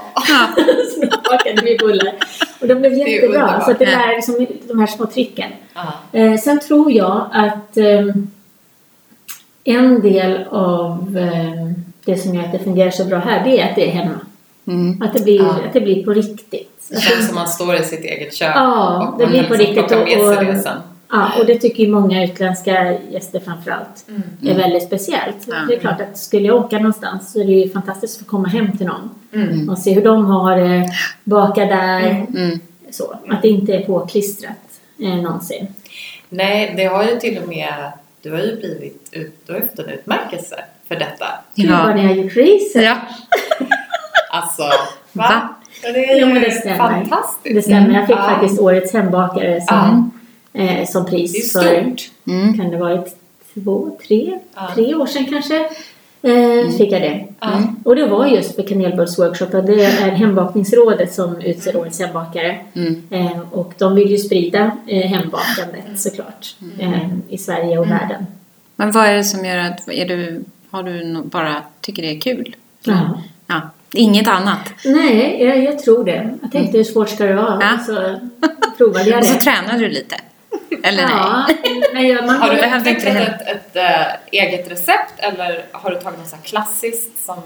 [1.00, 2.12] jag bakade vi bullar.
[2.60, 3.60] Och de blev är jättebra.
[3.64, 5.50] Så att det är liksom de här små tricken.
[6.12, 8.30] Eh, sen tror jag att ehm,
[9.64, 11.74] en del av ehm,
[12.04, 14.20] det som gör att det fungerar så bra här, det är att det är hemma.
[14.66, 15.02] Mm.
[15.02, 15.50] Att det blir, Ja.
[15.66, 16.86] att det blir på riktigt.
[16.90, 19.54] Det Att känns som man står i sitt eget kök Ja, och det blir på
[19.54, 19.98] liksom riktigt.
[19.98, 20.68] Och, det och.
[21.10, 24.06] Ja, och det tycker ju många utländska gäster framförallt
[24.46, 25.36] är väldigt speciellt.
[25.46, 25.54] Ja.
[25.68, 28.30] Det är klart att skulle jag åka någonstans så är det ju fantastiskt att få
[28.30, 29.68] komma hem till någon Mm.
[29.68, 30.88] och se hur de har det,
[31.24, 32.26] baka där.
[32.36, 32.58] Mm.
[32.90, 34.52] Så, att det inte är påklistrat
[35.02, 35.66] eh, någonsin.
[36.28, 37.74] Nej, det har ju till och med,
[38.22, 40.56] du har ju blivit, ut, du har ju fått en utmärkelse
[40.88, 41.26] för detta.
[41.54, 41.82] Gud Ja.
[41.86, 42.84] vad ni har gjort research!
[42.84, 42.96] Ja.
[44.30, 44.72] Alltså, va?
[45.12, 45.48] Va?
[45.82, 47.54] Ja, Det är Jo, men det ju fantastiskt.
[47.54, 47.94] Det stämmer.
[47.94, 48.22] Jag fick Ja.
[48.22, 50.10] faktiskt Årets hembakare som,
[50.52, 52.10] eh, som Det är pris för, stort.
[52.26, 52.58] Mm.
[52.58, 53.16] kan det varit
[53.54, 54.70] två, tre, Ja.
[54.74, 55.68] tre år sedan kanske.
[56.22, 57.24] Eh, fick jag det.
[57.40, 57.62] Ja.
[57.84, 59.66] Och det var just för kanelbullsworkshopen.
[59.66, 62.58] Det är Hembakningsrådet som utser Årets hembakare.
[62.74, 63.02] Mm.
[63.10, 68.26] Eh, och de vill ju sprida eh, hembakandet såklart eh, i Sverige och världen.
[68.76, 72.20] Men vad är det som gör att, är du, har du bara tycker det är
[72.20, 72.56] kul?
[72.84, 73.22] Ja.
[73.46, 73.60] Ja.
[73.92, 74.60] Inget annat?
[74.84, 76.38] Nej, jag, jag tror det.
[76.42, 77.58] Jag tänkte hur svårt ska det vara?
[77.60, 77.78] Ja.
[77.86, 78.18] Så
[78.76, 79.40] provade jag Och så det.
[79.40, 80.14] tränade du lite?
[80.82, 81.08] Eller nej?
[81.16, 81.46] Ja,
[81.94, 83.10] nej, man Har du utvecklat det.
[83.10, 87.36] ett, ett äh, eget recept eller har du tagit något så klassiskt som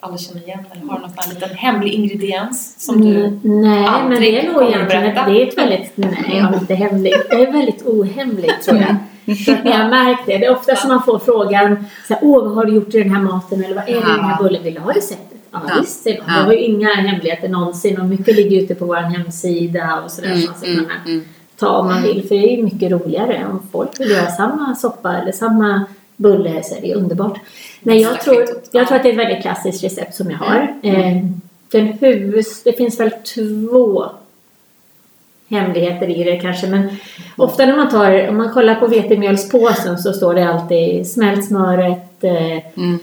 [0.00, 0.64] alla känner igen?
[0.72, 3.24] Eller har du någon liten hemlig ingrediens som du...
[3.24, 5.30] Mm, Nej, men det är nog kommer egentligen berätta?
[5.30, 7.12] det är ett väldigt, nej jag är inte hemlig.
[7.30, 8.96] Jag är väldigt ohemlig tror jag.
[9.44, 10.38] För att ni har märkt det.
[10.38, 12.98] Det är ofta som man får frågan så här, åh vad har du gjort i
[12.98, 14.62] den här maten eller vad är det i den här bullen?
[14.62, 15.38] Vill du ha receptet?
[15.52, 15.74] Ja, Ja.
[15.80, 16.06] visst.
[16.06, 16.12] Ja.
[16.26, 20.28] Jag har ju inga hemligheter någonsin och mycket ligger ute på vår hemsida och sådär
[20.30, 21.24] Mm, mm, kunna mm.
[21.58, 22.22] Ta om man vill.
[22.28, 25.84] För det är ju mycket roligare om folk vill göra samma soppa eller samma
[26.16, 27.38] bulle så är det ju underbart.
[27.80, 28.36] Nej, jag tror,
[28.70, 28.84] jag Ja.
[28.86, 30.74] tror att det är ett väldigt klassiskt recept som jag har.
[30.82, 31.16] Eh,
[31.70, 34.04] den huvud, det finns väl två
[35.48, 36.88] hemligheter i det kanske men
[37.36, 42.24] ofta när man tar, om man kollar på vetemjölspåsen så står det alltid smält smöret,
[42.24, 42.98] eh, Mm.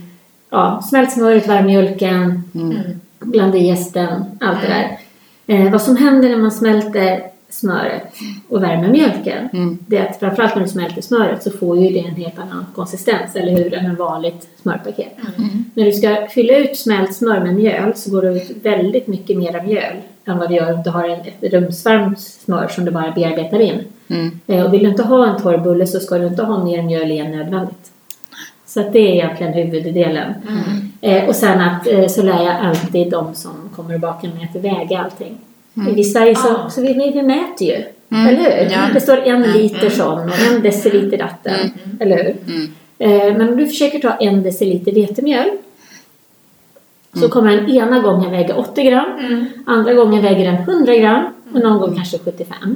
[0.49, 2.75] ja, smält smöret, värm mjölken, Mm.
[3.19, 4.97] blanda i jästen, allt det där.
[5.47, 8.13] Eh, vad som händer när man smälter smöret
[8.49, 9.77] och värmer mjölken, Mm.
[9.88, 12.65] det är att framförallt när du smälter smöret så får ju det en helt annan
[12.75, 15.17] konsistens, eller hur, än en vanligt smörpaket.
[15.73, 19.38] När du ska fylla ut smält smör med mjöl så går det ut väldigt mycket
[19.38, 22.91] mer mjöl än vad det gör om du har en, ett rumsvarmt smör som du
[22.91, 23.79] bara bearbetar in.
[24.07, 24.39] Mm.
[24.47, 26.81] Eh, och vill du inte ha en torr bulle så ska du inte ha mer
[26.81, 27.91] mjöl i än nödvändigt.
[28.65, 30.33] Så att det är egentligen huvuddelen.
[31.01, 34.47] Eh, och sen att eh, så lär jag alltid de som kommer att baka med
[34.55, 35.38] att väga allting.
[35.97, 36.69] I Sverige så, Ah.
[36.69, 37.83] så vi, vi, mäter ju.
[38.11, 38.27] Mm.
[38.27, 38.71] Eller hur?
[38.71, 38.79] Ja.
[38.93, 41.71] Det står en liter sån och en deciliter datten.
[41.99, 42.35] Eller hur?
[42.53, 42.71] Mm.
[42.99, 45.49] Eh, men om du försöker ta en deciliter vetemjöl
[47.13, 51.59] Så kommer den ena gången väga 80 gram, andra gången väger den 100 gram och
[51.59, 52.75] någon gång kanske 75.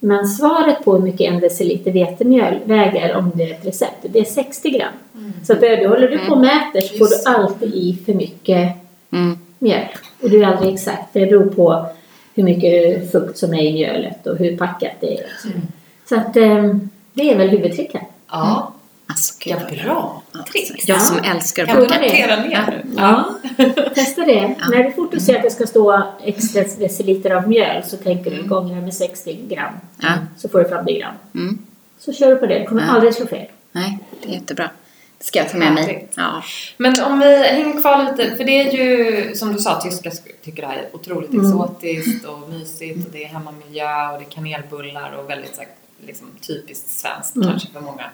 [0.00, 4.18] Men svaret på hur mycket en deciliter vetemjöl väger om det är ett recept, det
[4.18, 4.92] är 60 gram.
[5.44, 8.72] Så att du håller du på och mäter så får du alltid i för mycket
[9.12, 9.38] Mm.
[9.58, 9.84] mjöl.
[10.22, 11.86] Och det är aldrig exakt, det beror på
[12.34, 15.26] hur mycket fukt som är i mjölet och hur packat det är.
[16.08, 16.74] Så att eh,
[17.14, 18.02] det är väl huvudtricket.
[18.30, 18.72] Ja,
[19.06, 20.22] Alltså, gud, ja bra.
[20.32, 20.88] Ja, Tricks.
[20.88, 22.00] Jag som älskar att Kan du baka.
[22.00, 22.94] notera ner nu?
[22.96, 23.34] Ja,
[23.94, 24.54] testa det.
[24.70, 28.42] När du fort ser att det ska stå x deciliter av mjöl så tänker du
[28.48, 29.72] gånger med 60 gram.
[30.02, 30.12] Ja.
[30.36, 31.14] Så får du fram det gram.
[31.34, 31.58] Mm.
[31.98, 32.58] Så kör du på det.
[32.58, 32.88] Det kommer Ja.
[32.92, 33.46] aldrig slå fel.
[33.72, 34.70] Nej, det är jättebra.
[35.22, 36.08] Ska jag ta med mig.
[36.14, 36.42] Ja.
[36.76, 40.32] Men om vi hänger kvar lite, för det är ju som du sa, tyskar sk-
[40.44, 41.46] tycker det här är otroligt Mm.
[41.46, 45.62] exotiskt och mysigt och det är hemmamiljö och det är kanelbullar och väldigt så
[46.06, 47.48] liksom, typiskt svenskt Mm.
[47.48, 48.04] kanske för många.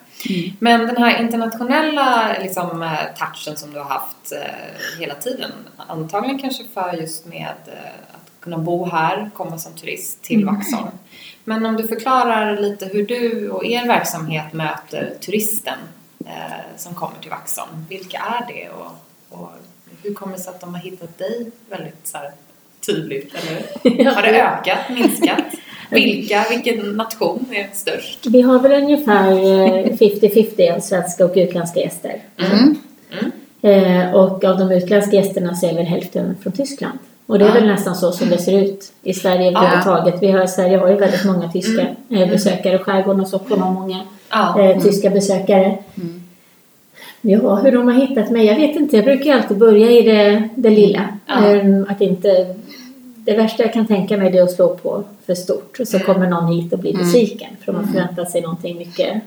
[0.59, 6.39] Men den här internationella liksom, eh, touchen som du har haft eh, hela tiden, antagligen
[6.39, 10.55] kanske för just med eh, att kunna bo här, komma som turist till Mm.
[10.55, 10.89] Vaxholm.
[11.45, 15.79] Men om du förklarar lite hur du och er verksamhet möter turisten
[16.29, 16.35] eh,
[16.77, 17.87] som kommer till Vaxholm.
[17.89, 18.93] Vilka är det och,
[19.39, 19.49] och
[20.03, 22.31] hur kommer det sig att de har hittat dig väldigt så här,
[22.87, 23.35] tydligt?
[23.35, 24.05] Eller?
[24.15, 25.45] Har det ökat, minskat?
[25.91, 28.27] Vilka, vilken nation är störst?
[28.27, 32.23] Vi har väl ungefär eh, 50-50 av svenska och utländska gäster.
[32.39, 32.77] Mm.
[33.63, 36.99] Eh, och av de utländska gästerna så är väl hälften från Tyskland.
[37.27, 37.55] Och det är Ja.
[37.55, 39.59] väl nästan så som det ser ut i Sverige Ja.
[39.59, 40.23] överhuvudtaget.
[40.23, 42.79] Vi har, Sverige har ju väldigt många tyska eh, besökare.
[42.79, 44.61] Skärgården och Stockholm har många Ja.
[44.61, 45.79] eh, tyska besökare.
[45.97, 46.23] Mm.
[47.21, 48.97] Ja, hur de har hittat mig, jag vet inte.
[48.97, 51.09] Jag brukar alltid börja i det, det lilla.
[51.27, 51.47] Ja.
[51.47, 52.55] Ehm, att inte,
[53.17, 55.81] det värsta jag kan tänka mig det är att slå på för stort.
[55.81, 57.51] Och så kommer någon hit och blir besviken.
[57.65, 59.23] För de har förväntat sig någonting mycket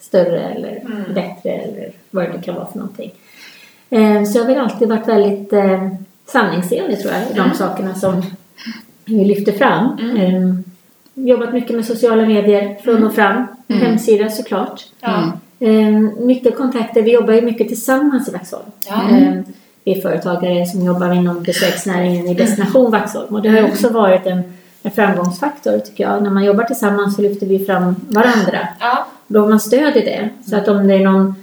[0.00, 1.14] större eller Mm.
[1.14, 3.10] bättre eller vad det kan vara för någonting.
[3.90, 5.88] Ehm, så jag har väl alltid varit väldigt eh,
[6.26, 8.22] sanningsenlig tror jag i de sakerna som
[9.04, 9.98] vi lyfter fram.
[10.18, 10.64] Ehm,
[11.16, 13.46] jobbat mycket med sociala medier för att nå fram.
[13.68, 14.84] Hemsida såklart.
[15.00, 15.32] Ja.
[15.60, 15.90] Eh,
[16.26, 17.02] mycket kontakter.
[17.02, 18.64] Vi jobbar ju mycket tillsammans i Vaxholm.
[18.88, 18.94] Ja.
[19.16, 19.32] Eh,
[19.84, 23.34] vi är företagare som jobbar inom besöksnäringen i Destination Vaxholm.
[23.34, 24.42] Och det har ju också varit en,
[24.82, 26.22] en framgångsfaktor tycker jag.
[26.22, 28.68] När man jobbar tillsammans så lyfter vi fram varandra.
[28.80, 29.06] Ja.
[29.26, 30.28] Då har man stöd i det.
[30.50, 31.34] Så att om det är någon,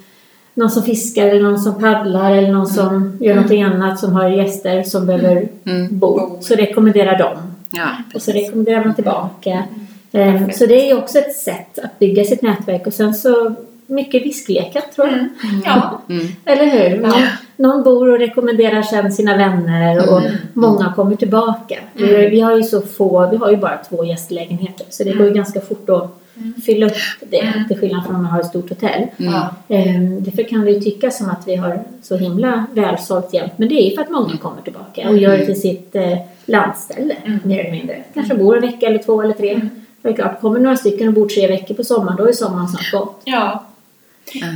[0.53, 4.29] någon som fiskar eller någon som paddlar eller någon som gör någonting annat som har
[4.29, 5.99] gäster som behöver Mm.
[5.99, 6.37] bo.
[6.41, 7.37] Så rekommenderar de.
[7.73, 9.63] Ja, Och så rekommenderar man tillbaka.
[10.11, 13.55] Eh, Så det är ju också ett sätt att bygga sitt nätverk och sen så
[13.87, 15.27] mycket visklekar tror jag.
[15.65, 16.01] Ja.
[16.09, 16.27] Mm.
[16.45, 17.01] Eller hur?
[17.01, 17.11] Någon,
[17.55, 20.21] någon bor och rekommenderar sen sina vänner och
[20.53, 21.75] många kommer tillbaka.
[21.93, 25.27] Vi, vi har ju så få, vi har ju bara två gästlägenheter så det går
[25.27, 26.22] ju ganska fort att
[26.65, 29.07] fylla upp det till skillnad från om man har ett stort hotell.
[29.17, 29.49] Ja.
[29.67, 33.51] Ehm, Därför kan det ju tyckas som att vi har så himla välsålt jämt.
[33.57, 36.17] Men det är ju för att många kommer tillbaka och gör det till sitt eh,
[36.45, 38.03] landställe mer eller mindre.
[38.13, 39.61] Kanske bor en vecka eller två eller tre.
[40.01, 42.67] Det är klart, kommer några stycken och bor tre veckor på sommaren då är sommaren
[42.67, 43.21] snart gått.
[43.25, 43.65] ja.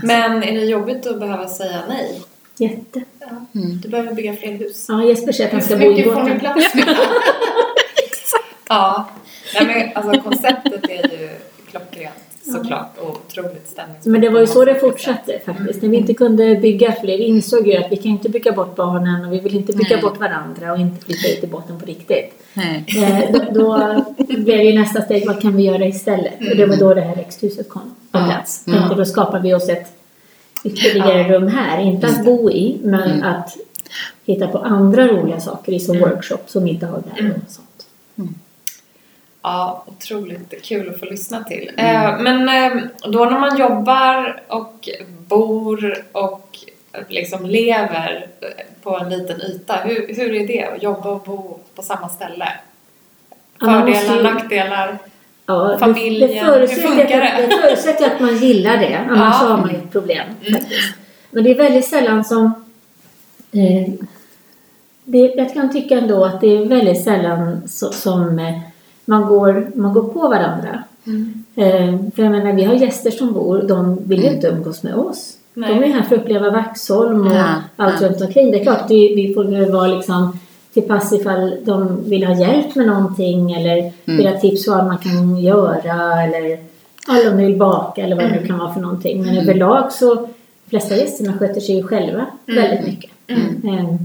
[0.04, 2.22] Men är det jobbigt att behöva säga nej?
[2.58, 3.02] Jätte.
[3.20, 3.28] Ja.
[3.62, 3.82] Mm.
[3.82, 4.86] Du behöver bygga fler hus.
[4.90, 6.40] Ja, Jesper säger att han ska bo i mycket får ni båten.
[6.40, 6.74] plats
[8.70, 9.10] ja.
[9.54, 11.30] Nej, men alltså konceptet är ju
[11.80, 12.14] klockrent
[12.56, 14.06] såklart och otroligt stämningsfullt.
[14.12, 15.82] Men det var ju så det fortsatte faktiskt.
[15.82, 19.26] När vi inte kunde bygga fler insåg ju att vi kan inte bygga bort barnen
[19.26, 20.02] och vi vill inte bygga Nej.
[20.02, 22.44] bort varandra och inte flytta ut i båten på riktigt.
[22.54, 22.86] Nej.
[23.04, 24.06] Eh, då, då
[24.38, 26.34] blev ju nästa steg, vad kan vi göra istället?
[26.52, 28.64] Och det var då det här växthuset kom på plats.
[28.66, 28.74] Ja.
[28.74, 29.88] Tänkte, Då skapar vi oss ett
[30.64, 31.30] ytterligare Ja.
[31.30, 31.82] rum här.
[31.82, 33.24] Inte att bo i, men Mm.
[33.24, 33.58] att
[34.26, 36.10] hitta på andra roliga saker i som Mm.
[36.10, 37.32] workshops och middagar Mm.
[37.32, 37.86] och sånt.
[39.48, 41.72] Ja, otroligt kul att få lyssna till.
[41.78, 44.90] Eh, men eh, då när man jobbar och
[45.28, 46.58] bor och
[47.08, 48.28] liksom lever
[48.84, 52.48] på en liten yta, hur, hur är det att jobba och bo på samma ställe?
[53.60, 54.98] Fördelar, ju- nackdelar?
[55.46, 57.48] Ja, Familjen, det, förutsätter hur funkar att, det?
[57.48, 59.48] det förutsätter att man gillar det, annars Ja.
[59.48, 60.28] har man ju ett problem.
[60.46, 60.60] Mm.
[60.62, 60.96] Faktiskt.
[61.32, 62.46] Men det är väldigt sällan som...
[63.52, 63.94] Eh,
[65.04, 68.60] det, jag kan tycka ändå att det är väldigt sällan så, som eh,
[69.08, 70.84] man, går, man går på varandra.
[71.56, 74.96] Eh, för jag menar, vi har gäster som bor, de vill ju inte umgås med
[74.96, 75.34] oss.
[75.54, 75.76] Nej.
[75.76, 78.08] De är här för att uppleva Vaxholm och Ja, allt ja.
[78.08, 78.52] runt omkring.
[78.52, 80.40] Det är klart, vi, vi får väl vara liksom
[80.74, 84.86] till pass ifall de vill ha hjälp med någonting eller vill ha tips på vad
[84.86, 86.58] man kan göra eller
[87.08, 89.26] om de vill baka eller vad det nu kan vara för någonting.
[89.26, 90.28] Men överlag så de
[90.70, 93.12] flesta gästerna sköter sig ju själva väldigt mycket.
[93.28, 93.98] Mm.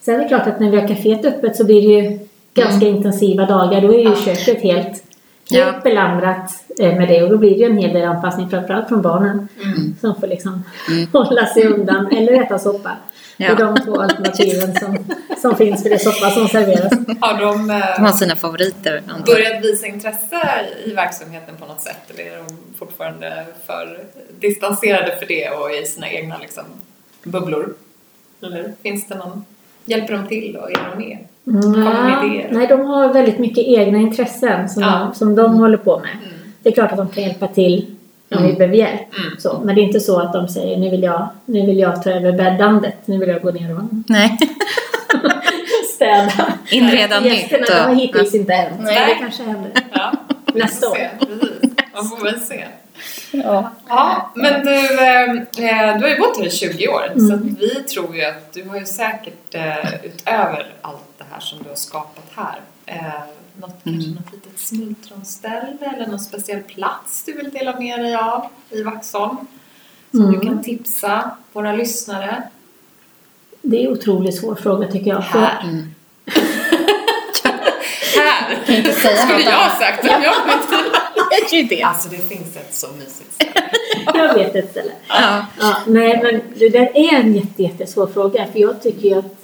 [0.00, 2.18] Sen är det klart att när vi har kaféet öppet så blir det ju
[2.54, 3.80] ganska intensiva dagar.
[3.80, 4.16] Då är ju Ja.
[4.16, 5.02] köket helt,
[5.48, 5.64] Ja.
[5.64, 8.88] helt belamrat eh, med det och då blir det ju en hel del anpassning framförallt
[8.88, 9.94] från barnen Mm.
[10.00, 10.64] som får liksom
[11.12, 12.90] hålla sig undan eller äta soppa.
[13.36, 14.98] Det är de två alternativen som,
[15.42, 16.92] som finns för det soppa som serveras.
[17.20, 20.40] Har de, eh, De har sina favoriter antar börjat visa intresse
[20.84, 21.96] i verksamheten på något sätt?
[22.14, 23.98] Eller är de fortfarande för
[24.40, 26.64] distanserade för det och i sina egna liksom,
[27.22, 27.74] bubblor?
[28.42, 29.44] Eller finns det någon...
[29.84, 31.18] Hjälper de till och är de med?
[31.58, 32.48] Idéer?
[32.50, 34.88] Nej, de har väldigt mycket egna intressen som, Ja.
[35.12, 36.10] de, som de håller på med.
[36.12, 36.34] Mm.
[36.62, 37.86] Det är klart att de kan hjälpa till
[38.34, 39.00] om vi behöver hjälp.
[39.18, 39.38] Mm.
[39.38, 42.02] Så, men det är inte så att de säger nu vill jag, nu vill jag
[42.02, 44.38] ta över bäddandet, nu vill jag gå ner och Nej,
[45.94, 46.52] städa.
[46.70, 47.32] inreda nytt.
[47.32, 48.76] Gästerna har hittills inte hänt.
[48.80, 48.94] Nej.
[49.00, 49.70] Men det kanske händer.
[49.92, 50.12] Ja,
[50.54, 50.98] Nästa år.
[51.94, 52.64] Man får väl se.
[53.32, 53.70] Ja.
[53.88, 55.32] Ja, men du, eh,
[55.98, 57.28] du har ju bott här i 20 år Mm.
[57.28, 61.40] så att vi tror ju att du har ju säkert eh, utöver allt det här
[61.40, 62.96] som du har skapat här eh,
[63.60, 63.98] något, Mm.
[64.00, 68.82] kanske något litet smultronställe eller någon speciell plats du vill dela med dig av i
[68.82, 69.36] Vaxholm
[70.10, 70.40] som Mm.
[70.40, 72.42] du kan tipsa våra lyssnare.
[73.62, 75.20] Det är en otroligt svår fråga tycker jag.
[75.20, 75.60] Här!
[75.62, 75.94] Mm.
[78.16, 78.58] här!
[78.66, 80.34] Kan inte säga Skulle jag ha sagt om jag
[81.32, 81.82] är ju det.
[81.82, 83.52] Alltså det finns ett så mysigt ställe.
[84.14, 84.90] jag vet ett ställe.
[85.08, 85.46] Ja.
[85.60, 88.46] Ja, nej, men det där är en jätte, jättesvår fråga.
[88.52, 89.36] För jag tycker ju att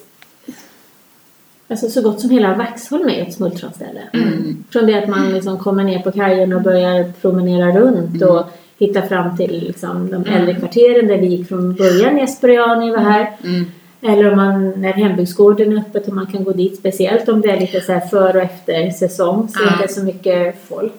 [1.69, 4.01] Alltså så gott som hela Vaxholm är ett smultronställe.
[4.13, 4.65] Mm.
[4.71, 8.29] Från det att man liksom kommer ner på kajen och börjar promenera runt Mm.
[8.35, 8.45] och
[8.79, 12.17] hitta fram till liksom de äldre kvarteren där vi gick från början.
[12.19, 13.37] Jesper och jag var här.
[13.45, 13.65] Mm.
[14.03, 16.77] Eller om man, när hembygdsgården är öppet och man kan gå dit.
[16.79, 19.49] Speciellt om det är lite så här för och efter säsong.
[19.49, 19.67] Så Ja.
[19.67, 20.93] det inte är så mycket folk.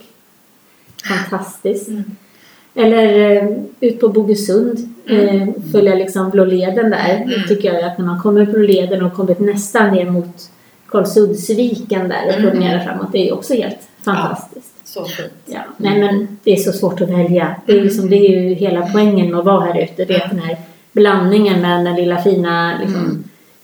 [1.07, 1.87] Fantastiskt.
[1.87, 2.03] Mm.
[2.75, 3.49] Eller eh,
[3.79, 4.93] ut på Bogesund.
[5.05, 7.25] Eh, följa liksom Blå leden där.
[7.27, 10.51] Det tycker jag att när man kommer på Blå leden och kommit nästan ner mot
[10.87, 13.11] Karlsuddsviken där och promenerar framåt.
[13.11, 14.73] Det är också helt fantastiskt.
[14.83, 15.33] Så fint.
[15.45, 15.59] Ja.
[15.77, 17.55] Nej men det är så svårt att välja.
[17.65, 20.05] Det är, liksom, det är ju hela poängen med att vara här ute.
[20.05, 20.57] Det är den här
[20.91, 23.23] blandningen med den lilla fina liksom,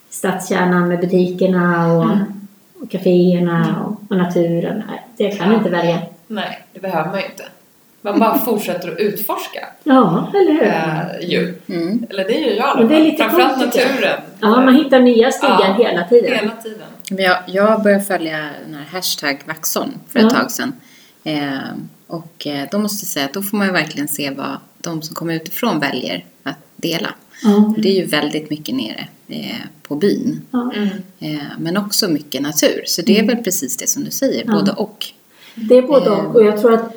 [0.10, 2.06] stadskärnan med butikerna och,
[2.82, 4.84] och kaféerna och, och naturen.
[5.18, 6.02] Det kan man inte välja.
[6.34, 7.44] Nej, det behöver man ju inte.
[8.02, 10.64] Man bara fortsätter att utforska Ja, eller hur?
[11.24, 11.56] äh, ju.
[11.68, 12.06] Mm.
[12.10, 13.86] Eller det gör jag Men det är lite Framförallt jag.
[13.88, 14.22] naturen.
[14.40, 15.86] Ja, man hittar nya stigar Ja.
[15.90, 16.34] hela tiden.
[16.34, 16.88] Hela tiden.
[17.10, 20.40] Men Jag, jag började följa den här hashtag Vaxholm för ett Ja.
[20.40, 20.74] tag sedan.
[21.24, 21.58] Eh,
[22.08, 25.02] och eh, då måste jag säga att då får man ju verkligen se vad de
[25.02, 27.10] som kommer utifrån väljer att dela.
[27.76, 29.56] För det är ju väldigt mycket nere eh,
[29.88, 30.42] på byn.
[30.54, 30.90] Mm.
[31.20, 32.84] Eh, men också mycket natur.
[32.86, 35.06] Så det är väl precis det som du säger, både och.
[35.56, 36.36] Det är både och.
[36.36, 36.94] Och jag tror att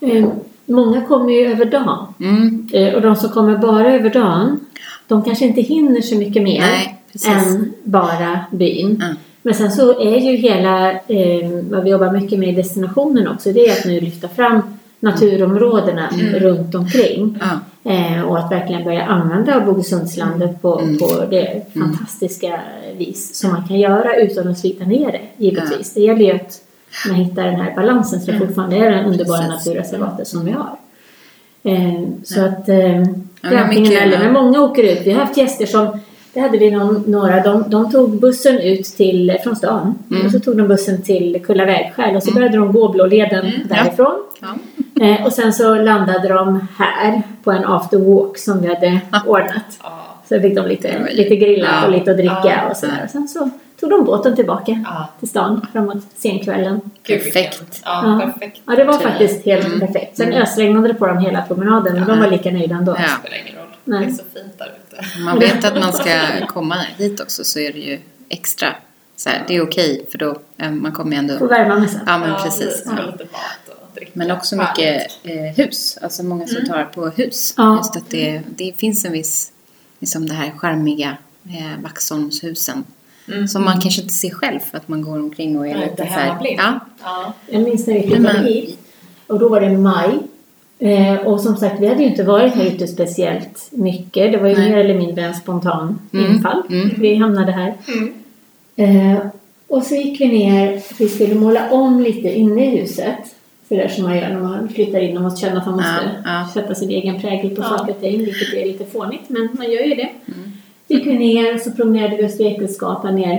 [0.00, 0.28] eh,
[0.66, 2.06] många kommer ju över dagen.
[2.20, 2.68] Mm.
[2.72, 4.60] Eh, och de som kommer bara över dagen,
[5.08, 8.98] de kanske inte hinner så mycket mer Nej, än bara byn.
[9.00, 9.14] Ja.
[9.42, 13.52] Men sen så är ju hela, eh, vad vi jobbar mycket med i destinationen också,
[13.52, 14.62] det är att nu lyfta fram
[15.00, 17.38] naturområdena runt omkring.
[17.40, 17.90] Ja.
[17.92, 20.98] Eh, och att verkligen börja använda Bogesundslandet på, Mm.
[20.98, 22.60] på det fantastiska
[22.98, 25.94] vis som man kan göra utan att slita ner det, givetvis.
[25.94, 26.60] Det gäller ju att
[27.08, 29.50] man hittar den här balansen så det fortfarande är den underbara Mm.
[29.50, 29.66] Precis.
[29.66, 30.76] naturreservatet som vi har.
[31.62, 32.98] Eh, så att eh,
[33.42, 34.18] Ja, det mycket- eller.
[34.18, 35.00] Men många åker ut.
[35.04, 36.00] Vi har haft gäster som
[36.34, 40.26] det hade vi någon, några, de, de tog bussen ut till, från stan Mm.
[40.26, 43.44] och så tog de bussen till Kulla vägskäl och så började de gå Blå leden
[43.46, 43.76] Mm, ja.
[43.76, 44.14] därifrån.
[44.40, 45.04] Ja.
[45.06, 49.78] Eh, och sen så landade de här på en after walk som vi hade ordnat.
[49.82, 50.00] Ja.
[50.28, 52.94] Så fick de Det lite, lite grillat ja, och lite att dricka ja, och sådär.
[52.98, 53.04] ja.
[53.04, 53.50] Och sen så
[53.90, 55.08] tog de båten tillbaka Ja.
[55.18, 56.80] till stan framåt senkvällen.
[57.06, 57.82] Perfekt.
[57.84, 58.26] Ja, Ja.
[58.32, 58.60] perfekt.
[58.66, 59.80] Ja, det var faktiskt helt Mm.
[59.80, 60.16] perfekt.
[60.16, 62.92] Sen ösregnade det på dem hela promenaden men de var lika nöjda ändå.
[62.92, 63.02] Ja.
[63.02, 63.68] Det spelar ingen roll.
[63.84, 64.00] Nej.
[64.06, 65.20] Det är så fint där ute.
[65.24, 66.10] Man vet att man ska
[66.48, 68.68] komma hit också så är det ju extra.
[69.16, 71.38] Så här, det är okej för då eh, man kommer ändå...
[71.38, 72.00] Får värma med sig.
[72.06, 72.86] Ja men precis.
[72.86, 73.20] Och.
[74.12, 75.98] Men också mycket eh, hus.
[76.02, 77.54] Alltså många som tar på hus.
[77.56, 77.76] Ja.
[77.76, 79.52] Just att det, det finns en viss,
[79.98, 81.16] liksom det här charmiga
[81.48, 82.84] eh, Vaxholmshusen.
[83.28, 83.48] Mm.
[83.48, 85.90] Som man kanske inte ser själv för att man går omkring och är Nej, lite
[86.02, 86.26] inte så här.
[86.26, 86.58] hemmablind.
[86.60, 87.32] Ja, Ja.
[87.50, 88.78] Jag minns när vi flyttade hit
[89.26, 90.10] och då var det maj.
[90.78, 94.32] Eh, och som sagt, vi hade ju inte varit här ute speciellt mycket.
[94.32, 94.70] Det var ju Nej.
[94.70, 96.62] mer eller mindre en spontan Mm, infall.
[96.70, 96.90] mm.
[96.98, 97.74] Vi hamnade här.
[97.88, 98.12] Mm.
[99.12, 99.18] Eh,
[99.68, 103.16] och så gick vi ner, vi skulle måla om lite inne i huset.
[103.68, 106.10] Så där som man gör när man flyttar in och måste känna att man måste
[106.24, 106.48] Ja, ja.
[106.54, 107.68] sätta sin egen prägel på Ja.
[107.68, 110.10] saker och ting, vilket är lite fånigt, men man gör ju det.
[110.26, 110.52] Mm.
[110.88, 113.34] Gick vi ner och så promenerade vi Östra Ekensgatan ner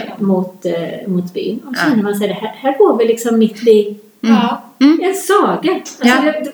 [0.00, 1.60] eh, mot, eh, mot byn.
[1.66, 1.88] Och så Ja.
[1.88, 4.62] kände man sig, här, här går vi liksom mitt i Ja.
[4.78, 5.72] en saga.
[5.74, 6.14] Alltså, Ja.
[6.22, 6.52] det,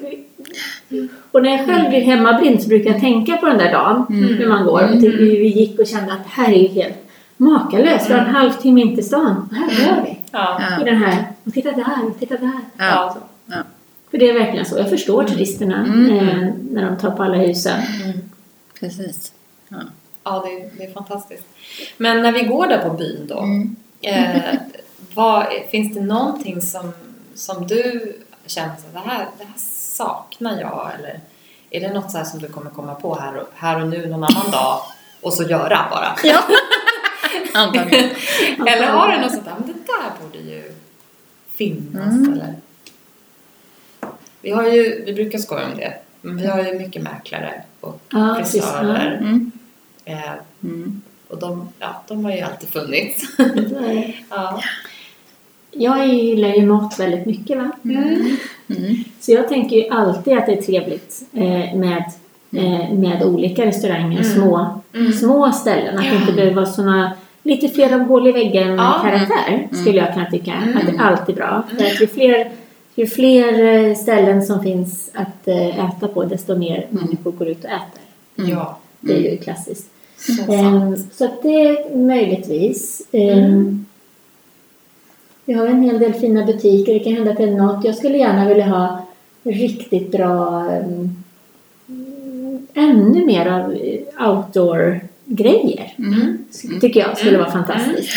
[0.89, 4.07] det, och när jag själv blir hemmablind så brukar jag tänka på den där dagen
[4.09, 4.83] när man går.
[4.95, 6.97] Och till, vi gick och kände att det här är ju helt
[7.37, 8.11] makalöst.
[8.11, 9.67] Vi har en halvtimme in till stan och här
[9.97, 10.19] går vi.
[10.33, 10.61] Ja.
[10.81, 11.25] I den här.
[11.45, 12.51] Och titta där och titta där.
[12.79, 13.17] Ja.
[13.47, 13.57] Ja.
[14.11, 14.79] För det är verkligen så.
[14.79, 16.11] Jag förstår turisterna Mm.
[16.19, 17.81] eh, när de tar på alla husen.
[18.81, 19.33] precis.
[20.27, 20.43] Ja.
[20.47, 21.45] Det är, det är fantastiskt.
[21.97, 23.39] Men när vi går där på byn då.
[23.39, 23.77] Mm.
[24.01, 24.55] Eh,
[25.15, 26.93] vad, finns det någonting som,
[27.35, 28.17] som du
[28.47, 30.91] känner att det här, det här saknar jag?
[30.99, 31.21] Eller
[31.71, 34.07] är det något så här som du kommer komma på här och, här och nu
[34.07, 34.81] någon annan dag
[35.21, 36.17] och så göra bara?
[36.23, 36.43] Ja.
[37.55, 38.11] Antagligen.
[38.67, 40.73] eller har du något sånt där, men det där borde ju
[41.57, 42.33] finnas Mm.
[42.33, 42.55] eller?
[44.41, 48.01] Vi har ju, vi brukar skoja om det, men vi har ju mycket mäklare och
[48.09, 49.17] Ja, frisörer.
[49.21, 49.53] Mm.
[50.09, 50.33] Eh,
[50.65, 51.03] Mm.
[51.29, 53.23] och de, ja, de har ju alltid funnits.
[54.31, 54.61] Ja.
[55.71, 57.71] Jag gillar ju mat väldigt mycket va.
[57.85, 58.37] Mm.
[59.21, 62.05] Så jag tänker ju alltid att det är trevligt eh, med,
[62.53, 64.25] eh, med olika restauranger, Mm.
[64.25, 65.13] små, Mm.
[65.13, 65.99] små ställen.
[65.99, 69.01] Att det inte behöver vara såna lite fler av hål i väggen Ja.
[69.03, 70.53] karaktär skulle jag kunna tycka.
[70.53, 70.77] Mm.
[70.77, 71.63] Att det alltid är bra.
[71.71, 71.77] Mm.
[71.79, 72.51] För att ju fler,
[72.95, 78.03] ju fler ställen som finns att äta på desto mer människor går ut och äter.
[78.39, 78.51] Mm.
[78.51, 79.91] ja, Det är ju klassiskt.
[80.19, 80.53] Så.
[80.53, 83.03] Ehm, så att det är möjligtvis.
[83.13, 83.87] Ehm, Mm.
[85.45, 86.93] Vi har en hel del fina butiker.
[86.95, 87.85] Det kan hända att det är något.
[87.85, 89.07] Jag skulle gärna vilja ha
[89.43, 91.11] riktigt bra ehm,
[91.89, 93.77] mm, ännu mer av
[94.29, 95.95] outdoor-grejer.
[95.99, 96.39] Mm.
[96.81, 97.41] Tycker jag skulle Mm.
[97.43, 98.13] vara fantastiskt.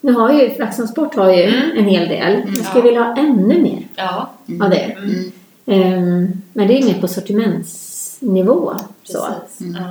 [0.00, 1.78] Nu har ju Flaxon Sport har ju Mm.
[1.78, 2.42] en hel del.
[2.56, 2.82] Jag skulle Ja.
[2.84, 4.30] vilja ha ännu mer Ja,
[4.62, 4.96] av det.
[5.66, 6.32] mm.
[6.52, 8.72] Men det är mer på sortimentsnivå.
[9.04, 9.26] Så.
[9.42, 9.60] precis.
[9.60, 9.82] Mm.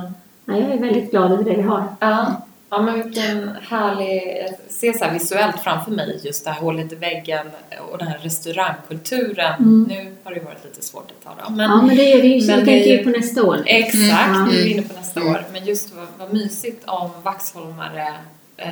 [0.46, 0.54] Ja.
[0.54, 1.84] Ja, jag är väldigt glad över det vi har.
[2.00, 2.42] Ja.
[2.70, 4.22] ja, men vilken härlig...
[4.46, 7.46] Jag ser så här visuellt framför mig just det här hålet i väggen
[7.92, 9.54] och den här restaurangkulturen.
[9.58, 9.86] Mm.
[9.88, 11.52] Nu har det ju varit lite svårt ett tag då.
[11.52, 12.46] Men, Ja, men det är vi ju.
[12.46, 13.62] Men vi det tänker ju på nästa år.
[13.66, 14.48] Exakt, Mm.
[14.48, 15.44] nu är vi inne på nästa år.
[15.52, 18.14] Men just vad, vad mysigt om Vaxholmare
[18.56, 18.68] eh,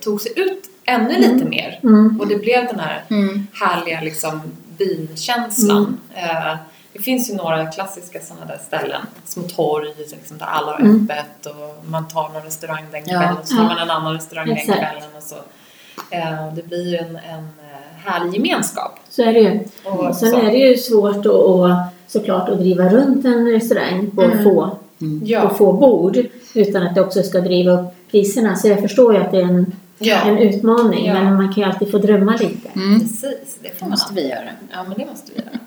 [0.00, 1.80] tog sig ut ännu lite mer.
[1.82, 2.20] Mm.
[2.20, 3.46] Och det blev den här Mm.
[3.52, 4.40] härliga liksom
[4.78, 6.00] binkänslan.
[6.14, 6.56] Eh,
[6.98, 11.08] det finns ju några klassiska sådana där ställen, små torg liksom, där alla har Mm.
[11.10, 13.18] öppet och man tar någon restaurang den Ja.
[13.20, 13.68] kvällen och så tar Ja.
[13.68, 14.78] man en annan restaurang den Exakt.
[14.78, 15.34] kvällen och så.
[16.10, 18.98] Eh, det blir ju en, en eh, härlig gemenskap.
[19.10, 19.60] Så är det ju.
[19.84, 20.38] Och Sen så.
[20.38, 24.44] är det ju svårt att, såklart att driva runt en restaurang på, Mm.
[24.44, 24.78] få,
[25.24, 26.18] Ja, på få bord
[26.54, 28.56] utan att det också ska driva upp priserna.
[28.56, 30.16] Så jag förstår ju att det är en, ja.
[30.16, 31.14] en utmaning Ja.
[31.14, 32.68] men man kan ju alltid få drömma lite.
[32.74, 33.00] Mm.
[33.00, 33.58] precis.
[33.62, 34.48] Det får Det man måste vi göra.
[34.72, 35.58] Ja, men det måste vi göra.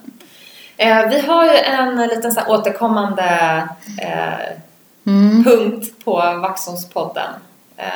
[0.82, 3.68] Eh, vi har ju en liten så här återkommande
[4.02, 4.58] eh,
[5.06, 5.44] Mm.
[5.44, 6.12] punkt på
[6.42, 7.30] Vaxholmspodden
[7.76, 7.86] eh,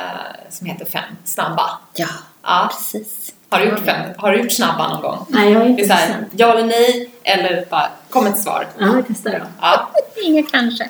[0.49, 1.69] som heter Fem snabba.
[1.95, 2.07] Ja,
[2.43, 2.69] Ja.
[2.71, 3.33] precis.
[3.49, 4.09] Har du gjort fem?
[4.17, 5.25] Har du gjort snabba någon gång?
[5.29, 8.39] Nej, jag är Det är inte så här, ja eller nej, eller bara kom ett
[8.39, 8.67] svar.
[8.79, 9.45] Ja, vi testar då.
[9.61, 9.89] Ja,
[10.23, 10.89] Inget kanske.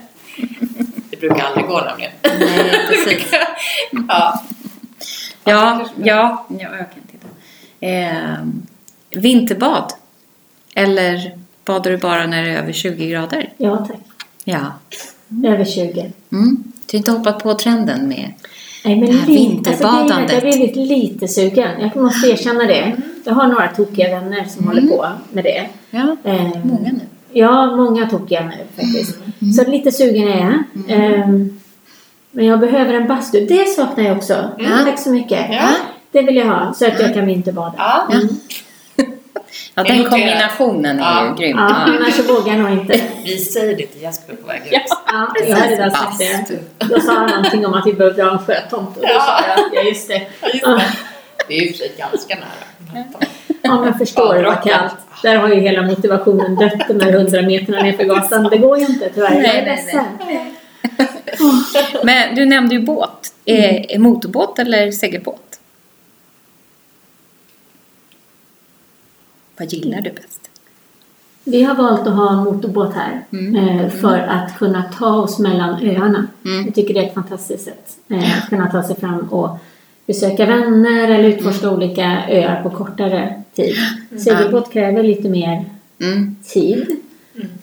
[1.10, 2.12] det brukar aldrig gå nämligen.
[2.24, 3.32] Nej, precis.
[4.08, 4.42] Ja.
[5.44, 7.28] Ja, ja, ja, jag kan titta.
[7.80, 8.38] Eh,
[9.10, 9.94] vinterbad.
[10.76, 13.54] Eller badar du bara när det är över 20 grader?
[13.58, 13.98] Ja, tack.
[14.44, 14.60] Ja.
[15.46, 16.12] Över 20.
[16.32, 16.64] Mm.
[16.86, 18.34] Du har inte hoppat på trenden med...
[18.86, 20.32] Nej, men Det här lite, alltså, vinterbadandet.
[20.32, 21.70] jag har blivit lite sugen.
[21.82, 22.96] Jag måste erkänna det.
[23.26, 24.76] Jag har några tokiga vänner som Mm.
[24.76, 25.68] håller på med det.
[25.90, 27.00] Ja, Ehm, många nu.
[27.34, 29.18] Ja, många tokiga nu faktiskt.
[29.56, 30.54] Så lite sugen är jag.
[31.00, 31.60] Ehm,
[32.32, 33.46] men jag behöver en bastu.
[33.46, 34.34] Det saknar jag också.
[34.60, 34.86] Mm.
[34.86, 35.46] Tack så mycket.
[35.52, 35.70] Ja.
[36.12, 37.74] Det vill jag ha så att jag kan vinterbada.
[37.78, 38.08] Ja.
[39.78, 39.86] Ja.
[39.86, 41.28] Är den kombinationen är Ja.
[41.30, 41.58] ju grym.
[41.58, 43.00] Ja, annars så vågar jag nog inte.
[43.26, 44.68] Vi säger det till Jesper på väg ut.
[44.72, 44.80] Ja.
[45.12, 46.60] Ja, jag hade redan sagt det.
[46.78, 48.98] Då sa han någonting om att vi behövde ha en sjötomt.
[48.98, 49.20] Och då Ja.
[49.20, 50.22] sa jag, ja just det.
[50.54, 50.82] Just det.
[51.48, 53.04] Det är ju för sig ganska nära.
[53.62, 54.94] Ja, men förstår du vad kallt.
[55.24, 58.44] Där har ju hela motivationen dött de där hundra meterna nerför gatan.
[58.44, 59.34] Det går ju inte tyvärr.
[59.34, 60.06] Jag Nej, är nej, ledsen.
[62.04, 63.34] Men du nämnde ju båt.
[63.46, 65.47] Är, är motorbåt eller segelbåt?
[69.60, 70.50] Vad gillar du bäst?
[71.44, 73.56] Vi har valt att ha en motorbåt här Mm.
[73.80, 76.28] eh, för att kunna ta oss mellan öarna.
[76.46, 76.66] Mm.
[76.66, 79.58] Jag tycker det är ett fantastiskt sätt eh, att kunna ta sig fram och
[80.06, 81.76] besöka vänner eller utforska Mm.
[81.78, 83.76] olika öar på kortare tid.
[84.20, 85.66] Segelbåt kräver lite mer
[86.02, 86.36] Mm.
[86.48, 86.96] tid.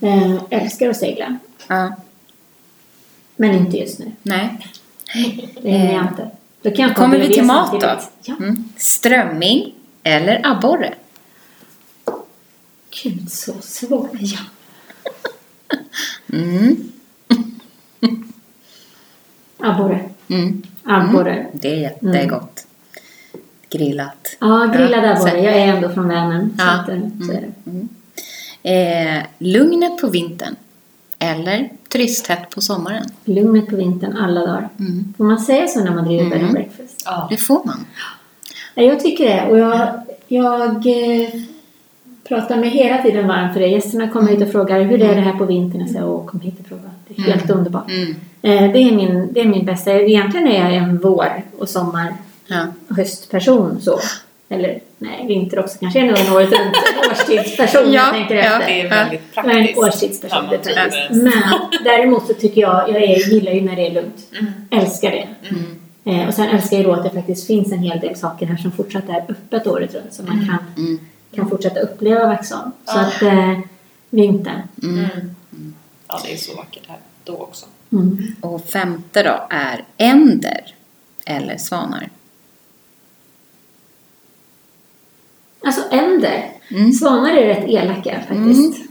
[0.00, 1.38] Eh, älskar att segla,
[3.36, 4.06] men inte just nu.
[4.22, 4.58] Nej.
[5.62, 6.30] Det hinner jag inte.
[6.62, 7.86] Då kan jag Kommer vi till mat då?
[8.22, 8.34] Ja.
[8.38, 8.64] Mm.
[8.76, 10.94] Strömming eller abborre?
[13.02, 13.52] Gud, så.
[14.20, 14.38] Ja.
[16.32, 16.76] Mm.
[19.58, 20.00] Abborre.
[20.28, 20.62] Mm.
[20.84, 21.46] Abborre.
[21.52, 22.66] Det är jättegott.
[23.70, 24.36] Grillat.
[24.40, 25.40] Ja, grillad Ja, abborre.
[25.42, 26.50] Jag är ändå från Vänern.
[26.58, 26.70] Så Ja.
[26.80, 27.88] att, eh, så är det.
[28.62, 30.56] Eh, lugnet på vintern
[31.18, 33.04] eller turisthett på sommaren?
[33.24, 34.68] Lugnet på vintern alla dagar.
[34.78, 35.14] Mm.
[35.16, 37.02] Får man säga så när man driver bed and breakfast?
[37.04, 37.26] Ja.
[37.30, 37.86] Det får man.
[38.74, 39.50] Ja, jag tycker det.
[39.50, 41.28] Och jag, jag, eh,
[42.28, 43.66] pratar mig hela tiden varm för det.
[43.66, 45.80] Gästerna kommer hit och frågar hur är det här på vintern?
[45.80, 46.90] Jag säger åh, kom hit och prova.
[47.08, 47.90] Det är helt underbart.
[47.90, 48.14] Mm.
[48.42, 49.92] Eh, det, är min, det är min bästa.
[49.92, 52.14] Egentligen är jag en vår och sommar
[52.46, 52.66] Ja.
[52.96, 53.98] höstperson så.
[54.48, 56.00] Eller nej, vinter också kanske.
[56.00, 58.42] Är nog en året runt en årstidsperson Ja, jag tänker ja.
[58.42, 58.66] efter.
[58.66, 59.78] Det är väldigt praktiskt.
[59.78, 61.32] årstidsperson, Ja, det är men- Men
[61.84, 64.16] däremot så tycker jag, jag är, gillar ju när det är lugnt.
[64.70, 65.28] Älskar det.
[65.50, 66.20] Mm.
[66.20, 68.56] Eh, och sen älskar jag då att det faktiskt finns en hel del saker här
[68.56, 70.12] som fortsatt är öppet året runt.
[70.14, 70.98] Så man kan, Mm.
[71.34, 72.70] Kan fortsätta uppleva Vaxholm.
[72.84, 73.00] Så Ja.
[73.00, 73.58] att eh,
[74.10, 74.62] vintern.
[74.82, 75.34] Mm.
[76.08, 77.66] Ja, det är så vackert här då också.
[77.92, 78.36] Mm.
[78.40, 80.74] Och femte då är änder
[81.26, 82.08] eller svanar.
[85.66, 86.50] Alltså änder.
[86.70, 86.92] Mm.
[86.92, 88.82] Svanar är rätt elaka faktiskt.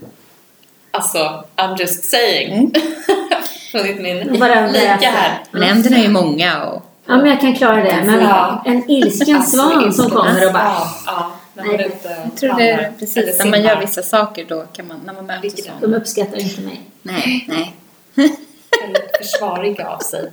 [0.92, 2.54] Alltså, I'm just saying.
[2.54, 2.72] Mm.
[3.72, 4.24] Från ditt minne.
[4.72, 5.44] Lika här.
[5.52, 8.04] Men änderna är ju många och Ja, men jag kan klara det.
[8.06, 8.64] Men Ja.
[8.66, 10.64] en ilsken Alltså, svan som kommer och bara...
[10.64, 11.32] Ja, ja.
[11.54, 11.86] När man Nej.
[11.86, 15.14] inte jag tror det är precis när man gör vissa saker då kan man, när
[15.14, 15.82] man möter svanar.
[15.82, 16.82] De uppskattar inte mig.
[17.02, 17.76] Nej, nej.
[18.82, 20.32] Väldigt försvariga av sig.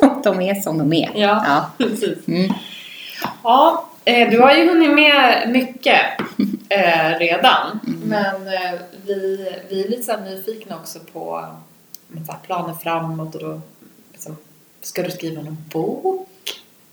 [0.00, 1.10] De, de är som de är.
[1.14, 1.70] Ja, Ja.
[1.78, 2.28] precis.
[2.28, 2.52] Mm.
[3.42, 6.00] Ja, eh, du har ju hunnit med mycket
[6.68, 7.80] eh, redan.
[8.04, 11.44] Men eh, vi, vi är lite nyfikna också på
[12.46, 13.60] planer framåt och då
[14.86, 16.28] ska du skriva någon bok?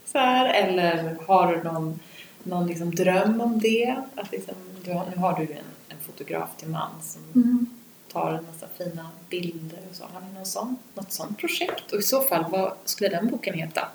[0.06, 2.00] Så här, eller har du någon,
[2.42, 3.96] någon liksom dröm om det?
[4.14, 7.66] Att liksom, du har, nu har du en, en fotograf till man som Mm.
[8.12, 10.04] tar en massa fina bilder och så.
[10.12, 11.92] Har ni någon sån, något sånt projekt?
[11.92, 13.88] Och i så fall, vad skulle den boken heta?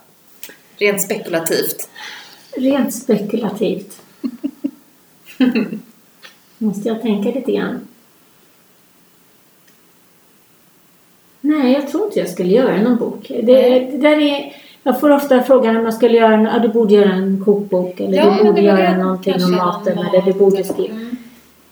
[0.77, 1.89] Rent spekulativt.
[2.57, 4.01] Rent spekulativt.
[6.57, 7.87] Måste jag tänka lite grann.
[11.47, 13.27] Nej, jag tror inte jag skulle göra någon bok.
[13.27, 16.67] Det, det där är, jag får ofta frågan om jag skulle göra en, ja, du
[16.67, 20.33] borde göra en kokbok eller Ja, du borde göra någonting om maten mat eller du
[20.33, 20.93] borde skriva.
[20.93, 21.17] Mm.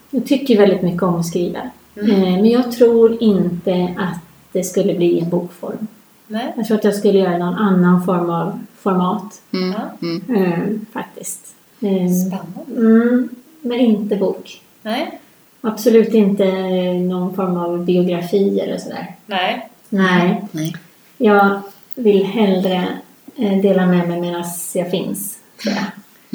[0.10, 1.60] Jag tycker väldigt mycket om att skriva.
[1.96, 2.12] Mm.
[2.12, 4.20] Eh, men jag tror inte att
[4.52, 5.88] det skulle bli en bokform.
[6.28, 6.54] Nej.
[6.58, 9.42] Jag tror att jag skulle göra någon annan form av format.
[9.54, 9.74] Mm.
[10.02, 10.36] Mm.
[10.36, 10.60] Eh,
[10.94, 11.56] faktiskt.
[11.80, 13.02] Eh, Spännande.
[13.02, 13.30] mm,
[13.62, 14.62] men inte bok.
[14.82, 15.20] Nej.
[15.68, 16.46] Absolut inte
[16.94, 19.16] någon form av biografi eller sådär.
[19.26, 19.70] Nej.
[19.90, 20.76] Nej, Nej.
[21.18, 21.62] jag
[21.96, 22.88] vill hellre
[23.36, 24.44] eh, dela med mig medan
[24.74, 25.38] jag finns.
[25.64, 25.86] Tror jag.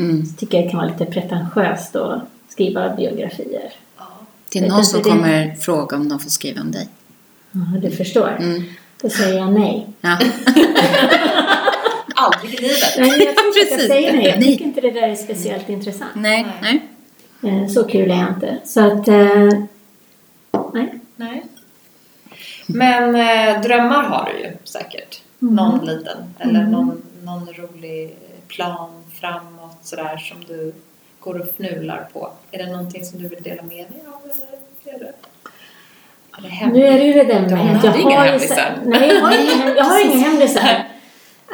[0.05, 0.26] Mm.
[0.26, 3.72] Så tycker jag det kan vara lite pretentiöst att skriva biografier.
[3.99, 4.05] Ja.
[4.53, 5.09] Det är någon som det.
[5.11, 6.89] kommer fråga om de får skriva om dig.
[7.53, 8.37] Ja, du förstår.
[8.41, 8.62] Mm.
[9.03, 9.87] Då säger jag nej.
[10.01, 10.18] Ja.
[12.14, 12.95] Aldrig i livet.
[12.99, 13.89] Nej, jag tror inte jag Precis.
[13.89, 14.26] säger nej.
[14.26, 16.11] Jag tycker inte det där är speciellt intressant.
[16.14, 16.81] Nej, nej.
[17.43, 18.57] Eh, Så kul är jag inte.
[18.64, 19.09] Så att...
[19.09, 19.49] eh,
[20.72, 20.95] Nej.
[21.16, 21.45] Nej.
[22.66, 25.22] Men eh, drömmar har du ju säkert.
[25.43, 25.55] Mm.
[25.55, 26.34] Någon liten.
[26.38, 26.70] Eller Mm.
[26.72, 28.16] någon, någon rolig
[28.49, 30.72] plan framåt sådär som du
[31.20, 32.30] går och fnular på.
[32.51, 34.30] Är det någonting som du vill dela med dig av?
[34.30, 35.12] Eller är det,
[36.38, 36.78] är det hemligt?
[36.82, 38.78] Nu är det ju det där med att inga har ju hemlisar.
[38.84, 40.84] så- Nej, jag har inga, jag har inga hemlisar.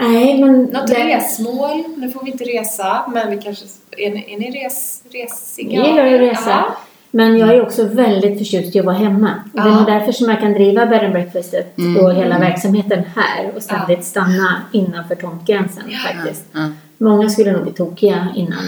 [0.01, 0.63] Nej, men...
[0.63, 1.85] Något det- resmål?
[1.97, 3.65] Nu får vi inte resa, men vi kanske...
[3.99, 5.77] Är ni, är ni res, resiga?
[5.81, 6.51] Jag gillar att resa.
[6.51, 6.77] Ja.
[7.11, 9.31] Men jag är också väldigt förtjust i att vara hemma.
[9.45, 9.77] Och Det är Ja.
[9.77, 12.05] nog därför som jag kan driva bed and breakfastet Mm.
[12.05, 16.45] och hela verksamheten här och ständigt stanna innanför tomtgränsen faktiskt.
[16.53, 16.69] Ja.
[16.99, 18.65] Många skulle nog bli tokiga innan.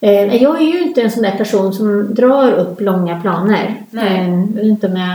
[0.00, 3.74] Eh, jag är ju inte en sån där person som drar upp långa planer.
[3.90, 4.20] Nej.
[4.20, 5.14] Eh, jag vet inte om jag,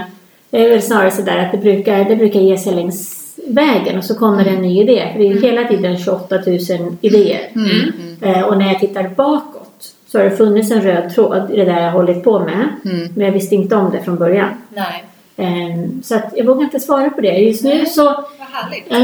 [0.52, 4.04] jag är väl snarare sådär att det brukar, det brukar ge sig längs vägen och
[4.04, 5.10] så kommer det en ny idé.
[5.12, 6.60] För det är ju hela tiden 28 000
[7.02, 7.50] idéer.
[7.56, 7.70] Mm.
[7.70, 8.36] Mm.
[8.36, 11.66] Eh, och när jag tittar bakåt så har det funnits en röd tråd i det
[11.66, 12.68] där jag hållit på med.
[12.86, 13.14] Mm.
[13.16, 14.50] Men jag visste inte om det från början.
[14.70, 15.04] Nej,
[15.36, 17.38] Eh, så att jag vågar inte svara på det.
[17.38, 18.48] Just nu så vad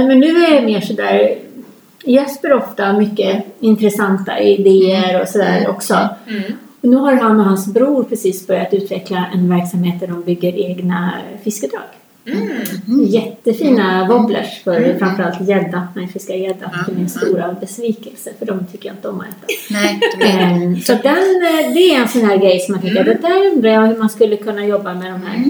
[0.07, 1.35] men nu är jag mer sådär
[2.03, 6.09] Jesper ofta mycket intressanta idéer och sådär också.
[6.27, 6.43] Mm.
[6.81, 11.13] Nu har han och hans bror precis börjat utveckla en verksamhet där de bygger egna
[11.43, 11.81] fiskedrag.
[12.34, 13.05] Mm.
[13.05, 15.88] Jättefina wobblers för framförallt gädda.
[15.95, 16.71] Jag fiskar gädda.
[16.86, 19.47] Det är min stora besvikelse för de tycker jag inte om att äta.
[19.69, 23.03] Nej, det Ehm, så den, eh, det är en sån här grej som man tycker,
[23.03, 25.43] det där undrar jag hur man skulle kunna jobba med de här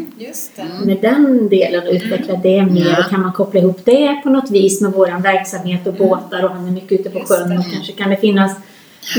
[0.55, 0.85] det.
[0.85, 2.85] med den delen och utveckla det mer.
[2.85, 2.99] Ja.
[2.99, 6.49] Och kan man koppla ihop det på något vis med våran verksamhet och båtar och
[6.49, 7.49] han är mycket ute på Just sjön.
[7.49, 7.57] det.
[7.57, 8.51] Och kanske kan det finnas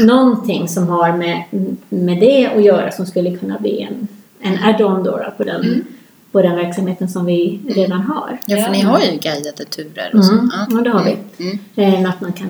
[0.06, 1.42] någonting som har med,
[1.88, 4.08] med det att göra som skulle kunna bli en,
[4.42, 5.04] en add-on
[5.36, 5.84] på, den,
[6.32, 8.38] på den verksamheten som vi redan har.
[8.46, 10.32] Ja, för ni har ju guidade turer och så.
[10.32, 10.66] Mm, Ja.
[10.70, 11.16] ja, det har vi.
[11.44, 11.58] Mm.
[11.76, 12.48] Eh, med att man kan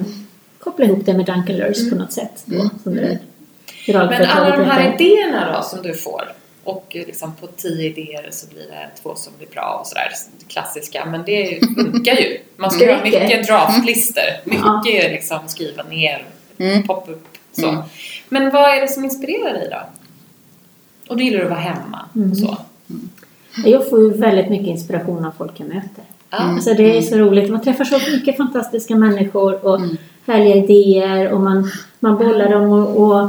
[0.58, 2.42] koppla ihop det med Duncan Lures på något sätt.
[2.44, 2.68] Då, Mm.
[2.82, 3.18] som det
[3.86, 3.96] Men
[4.28, 5.04] alla de här heter.
[5.04, 6.32] idéerna då som du får
[6.64, 10.08] och eh, liksom på tio idéer så blir det två som blir bra och sådär
[10.48, 12.38] klassiska men det är ju- funkar ju.
[12.56, 14.82] Man ska ha mycket draftlistor, Ja.
[14.84, 16.24] mycket liksom skriva ner,
[16.58, 16.82] Mm.
[16.86, 17.68] pop-up så.
[17.68, 17.82] Mm.
[18.28, 19.80] Men vad är det som inspirerar dig då?
[21.08, 22.30] Och då gillar du att vara hemma Mm.
[22.30, 22.58] och så.
[23.64, 26.04] Jag får ju väldigt mycket inspiration av folk jag möter.
[26.30, 26.36] Ja.
[26.38, 27.50] Alltså det är så roligt.
[27.50, 29.96] Man träffar så mycket fantastiska människor och Mm.
[30.26, 33.28] härliga idéer och man, man bollar dem och, och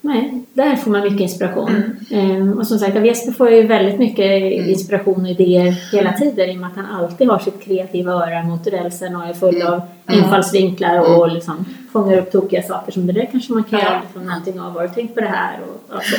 [0.00, 1.70] Nej, där får man mycket inspiration.
[2.10, 6.12] Ehm, och som sagt, av Jesper får jag ju väldigt mycket inspiration och idéer hela
[6.12, 9.32] tiden i och med att han alltid har sitt kreativa öra mot rälsen och är
[9.32, 9.80] full av
[10.12, 13.84] infallsvinklar och liksom fångar upp tokiga saker som det där kanske man kan Ja.
[13.84, 14.72] göra liksom någonting av.
[14.72, 15.58] Har du tänkt på det här?
[15.62, 16.16] Och, och så.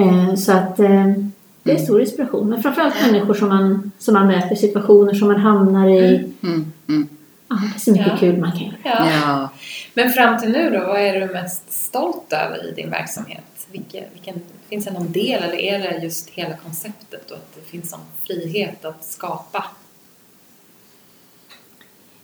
[0.00, 1.32] Ehm, så att ehm,
[1.64, 2.48] det är stor inspiration.
[2.50, 6.14] Men framförallt människor som man, som man möter, situationer som man hamnar i.
[6.42, 6.72] Mm.
[6.88, 7.08] Mm.
[7.48, 8.16] Ja, det är så mycket Ja.
[8.16, 8.76] kul man kan göra.
[8.84, 9.10] Ja.
[9.10, 9.48] Ja.
[9.94, 13.44] Men fram till nu då, vad är du mest stolt över i din verksamhet?
[13.70, 17.70] Vilken, vilken, finns det någon del eller är det just hela konceptet och att det
[17.70, 19.64] finns en frihet att skapa?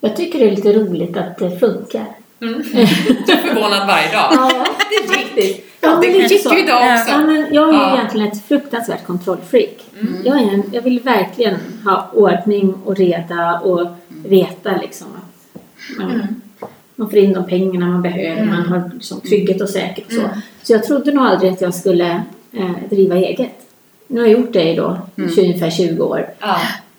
[0.01, 2.07] Jag tycker det är lite roligt att det funkar.
[2.41, 2.63] Mm.
[3.27, 4.29] Du är förvånad varje dag.
[4.33, 5.61] Ja, det är faktiskt.
[5.81, 6.07] Ja, det
[6.43, 6.55] så.
[6.55, 7.11] vi idag också.
[7.13, 7.95] Ja, men jag är ju Ja.
[7.97, 9.77] egentligen ett fruktansvärt kontrollfreak.
[10.01, 10.15] Mm.
[10.25, 13.87] Jag, är en, jag vill verkligen ha ordning och reda och
[14.25, 15.61] veta liksom att
[15.99, 16.27] man, Mm.
[16.97, 20.23] man får in de pengarna man behöver, man har liksom trygghet och säkert och så.
[20.63, 22.23] Så jag trodde nog aldrig att jag skulle
[22.53, 23.53] eh, driva eget.
[24.07, 25.31] Nu har jag gjort det i då Mm.
[25.39, 26.27] ungefär 20 år.
[26.41, 26.57] Ja.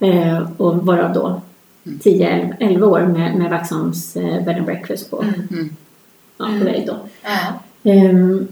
[0.08, 1.42] Eh, och varav då
[1.84, 5.76] 10-11 år med, med Vaxholms eh, bed and breakfast på, Mm.
[6.38, 6.96] ja, på väg då.
[7.24, 7.92] Ja.
[7.92, 8.48] Ehm,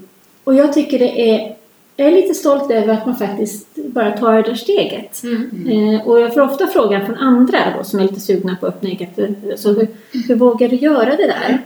[0.49, 1.55] och jag tycker det är,
[1.95, 5.23] jag är lite stolt över att man faktiskt bara tar det där steget.
[5.23, 5.67] Mm.
[5.67, 8.83] Eh, och jag får ofta frågan från andra då, som är lite sugna på att.
[9.55, 9.87] Så hur,
[10.27, 11.61] hur vågar du göra det där?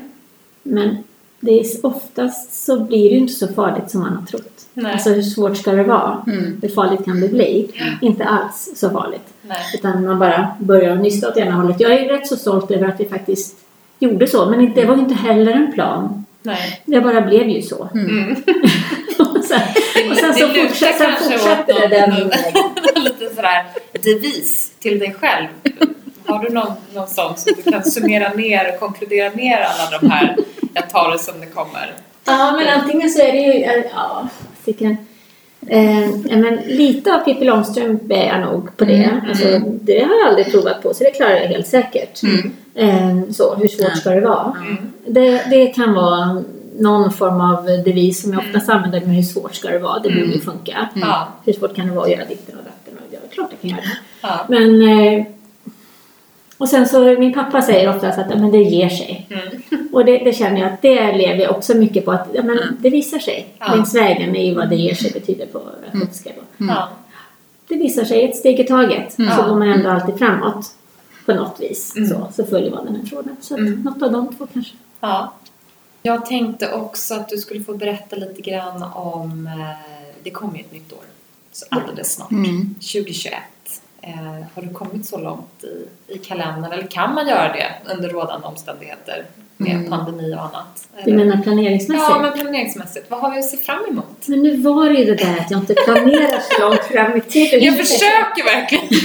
[0.63, 0.97] Men
[1.39, 4.65] det är, oftast så blir det inte så farligt som man har trott.
[4.73, 4.91] Nej.
[4.91, 6.23] Alltså hur svårt ska det vara?
[6.27, 6.57] Mm.
[6.61, 7.71] Hur farligt kan det bli?
[8.01, 9.33] Inte alls så farligt.
[9.41, 9.57] Nej.
[9.73, 11.79] Utan man bara börjar nysta åt ena hållet.
[11.79, 13.57] Jag är rätt så stolt över att vi faktiskt
[13.99, 14.49] gjorde så.
[14.49, 16.25] Men det var inte heller en plan.
[16.43, 16.81] Nej.
[16.85, 17.89] Det bara blev ju så.
[17.93, 18.31] Mm.
[19.19, 19.59] och sen,
[20.11, 22.31] och sen så Det fortsätter, sen kanske fortsätter det den.
[23.03, 23.65] Lite sådär
[24.03, 25.47] devis till dig själv.
[26.25, 30.09] Har du någon, någon sån som du kan summera ner och konkludera ner alla de
[30.11, 30.37] här,
[30.73, 31.93] jag tar det som det kommer?
[32.25, 33.63] Ja, men antingen så är det ju...
[33.63, 34.27] eh, Ja,
[34.65, 34.97] vilken...
[35.67, 38.93] Eh, men lite av Pippi Långstrump är jag nog på det.
[39.03, 42.23] Mm, Alltså, det har jag aldrig provat på, så det klarar jag helt säkert.
[42.23, 42.29] Eh,
[43.33, 44.55] så, hur svårt ska det vara?
[44.61, 44.77] Mm.
[45.07, 46.43] Det, det kan vara
[46.79, 49.99] någon form av devis som jag oftast använder, men hur svårt ska det vara?
[49.99, 50.89] Det borde ju funka.
[50.93, 51.27] Ja.
[51.45, 52.97] Hur svårt kan det vara att göra ditten och datten?
[52.97, 54.57] Och ja, klart jag kan göra det.
[54.57, 54.81] Men...
[54.81, 55.25] Eh,
[56.57, 59.27] och sen så, min pappa säger oftast att ja, men det ger sig.
[59.29, 59.87] Mm.
[59.93, 62.11] Och det, det känner jag att det lever jag också mycket på.
[62.11, 63.47] Att ja, men det visar sig.
[63.59, 63.75] Ja.
[63.75, 65.61] Längs vägen är ju vad det ger sig betyder på
[65.93, 66.29] östgötska.
[66.57, 66.89] Ja.
[67.67, 69.19] Det visar sig ett steg i taget.
[69.19, 69.35] Mm.
[69.35, 70.65] Så går man ändå alltid framåt.
[71.25, 71.95] På något vis.
[71.95, 72.09] Mm.
[72.09, 73.35] Så, så följer man den här tråden.
[73.41, 73.81] Så Mm.
[73.81, 74.73] något av de två kanske.
[74.99, 75.33] Ja.
[76.01, 79.93] Jag tänkte också att du skulle få berätta lite grann om, eh,
[80.23, 81.03] det kommer ju ett nytt år
[81.51, 82.75] så alldeles snart, Mm.
[82.79, 83.33] 2021.
[84.01, 84.15] Eh,
[84.55, 88.47] har du kommit så långt i, i kalendern eller kan man göra det under rådande
[88.47, 89.25] omständigheter
[89.57, 89.89] med Mm.
[89.89, 90.87] pandemi och annat?
[90.95, 91.25] Du Eller?
[91.25, 92.09] menar planeringsmässigt?
[92.09, 93.11] Ja, men planeringsmässigt.
[93.11, 94.27] Vad har vi att se fram emot?
[94.27, 97.21] Men nu var det ju det där att jag inte planerar så långt fram i
[97.21, 97.63] tiden.
[97.63, 98.87] Jag försöker verkligen!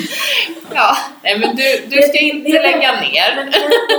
[0.74, 0.96] Ja,
[1.28, 3.50] nej men du, du ska inte lägga ner.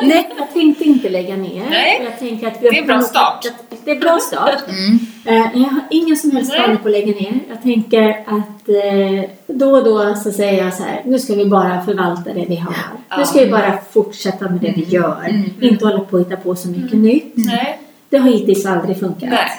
[0.01, 0.29] Nej.
[0.37, 1.63] jag tänkte inte lägga ner.
[1.69, 2.01] Nej.
[2.03, 3.45] Jag tänker att vi Det är en bra start.
[3.83, 4.63] Det är en bra start.
[4.69, 4.99] Mm.
[5.25, 7.39] Eh, Jag har ingen som helst planer på att lägga ner.
[7.49, 11.45] Jag tänker att eh, då och då så säger jag så här, nu ska vi
[11.45, 12.73] bara förvalta det vi har.
[13.09, 13.17] Ja.
[13.17, 15.25] Nu ska vi bara fortsätta med det vi gör.
[15.29, 15.43] Mm.
[15.61, 17.33] Inte hålla på och hitta på så mycket nytt.
[17.35, 17.79] Nej.
[18.09, 19.29] Det har hittills aldrig funkat.
[19.29, 19.49] Nej.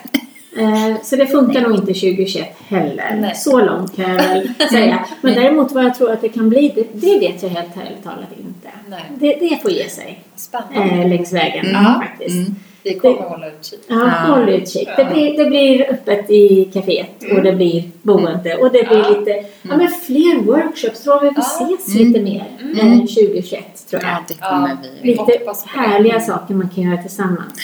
[0.58, 3.16] Eh, Så det funkar nog inte 2021 heller.
[3.20, 3.34] Nej.
[3.34, 5.04] Så långt kan jag väl säga.
[5.20, 8.04] Men däremot vad jag tror att det kan bli, det, det vet jag helt ärligt
[8.04, 8.68] talat inte.
[8.88, 9.02] Nej.
[9.18, 10.94] Det, det får ge sig Spännande.
[10.94, 12.02] eh, längs vägen Ja.
[12.06, 12.36] faktiskt.
[12.36, 12.54] Mm.
[12.82, 13.80] Vi kommer hålla utkik.
[13.88, 14.88] Ja, håll utkik.
[14.96, 15.04] Ja.
[15.04, 19.08] Det, blir, det blir öppet i kaféet och det blir boende och det blir Ja.
[19.18, 19.30] lite,
[19.62, 21.00] ja men fler workshops.
[21.02, 21.42] Tror vi får Ja.
[21.76, 22.06] ses Mm.
[22.08, 22.78] lite mer Mm.
[22.92, 24.10] eh, 2021 tror jag.
[24.12, 25.08] Ja, det kommer vi.
[25.12, 25.54] Lite det.
[25.66, 27.54] härliga saker man kan göra tillsammans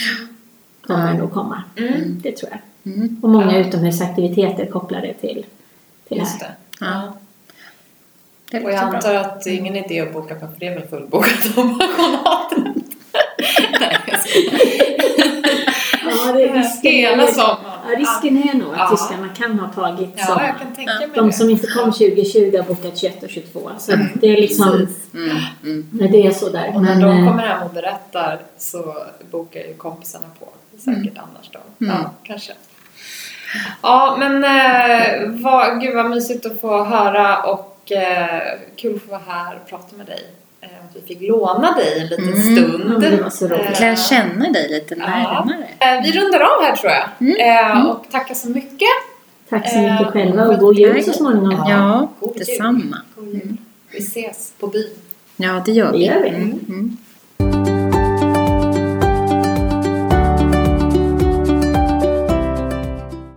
[0.86, 1.62] kommer nog komma.
[1.76, 2.20] Mm.
[2.22, 2.60] Det tror jag.
[2.86, 3.20] Mm.
[3.22, 3.58] Och många Ja.
[3.66, 5.46] utomhusaktiviteter kopplade till,
[6.08, 6.48] till Just här.
[6.48, 6.54] det.
[6.86, 7.16] Ja.
[8.50, 9.20] Det Och jag antar bra.
[9.20, 12.82] att det är ingen idé att boka på för det är väl fullbokat om pensionatet?
[16.04, 17.58] Ja, det, risken, Hela är, sommaren.
[17.90, 18.88] ja, risken är nog att Ja.
[18.90, 20.46] tyskarna kan ha tagit Ja, sommaren.
[20.46, 21.32] jag kan tänka mig De det.
[21.32, 23.70] som inte kom 2020 har bokat 21 och 22.
[23.78, 24.68] Så att det är liksom.
[25.14, 25.36] Mm.
[25.64, 25.88] Mm.
[26.12, 26.72] det är sådär.
[26.74, 28.94] Och när Men, de eh, kommer hem och berättar så
[29.30, 30.48] bokar ju kompisarna på.
[30.78, 31.58] Säkert annars då.
[31.86, 31.96] Mm.
[32.02, 32.52] Ja, kanske.
[33.82, 38.42] Ja, men eh, vad, gud vad mysigt att få höra och eh,
[38.76, 40.24] kul att få vara här och prata med dig.
[40.60, 42.56] Eh, att vi fick låna dig en liten Mm.
[42.56, 43.04] stund.
[43.04, 43.66] Ja, det var så roligt.
[43.74, 45.06] Eh, Lära känna dig lite Ja.
[45.06, 45.68] närmare.
[45.78, 47.04] Eh, Vi rundar av här tror jag.
[47.20, 47.36] Mm.
[47.40, 47.86] Eh, Mm.
[47.86, 48.88] Och tackar så mycket
[49.48, 51.64] Tack så mycket själva och god jul så småningom.
[51.68, 52.96] Ja, god detsamma.
[53.16, 53.56] God jul.
[53.90, 54.90] Vi ses på byn.
[55.36, 56.04] Ja, det gör Det vi.
[56.06, 56.90] gör vi.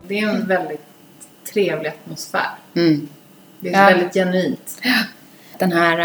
[0.09, 0.85] Det är en väldigt
[1.53, 2.49] trevlig atmosfär.
[2.75, 3.07] Mm.
[3.59, 3.85] Det är Ja.
[3.95, 4.81] väldigt genuint.
[5.59, 5.99] Den här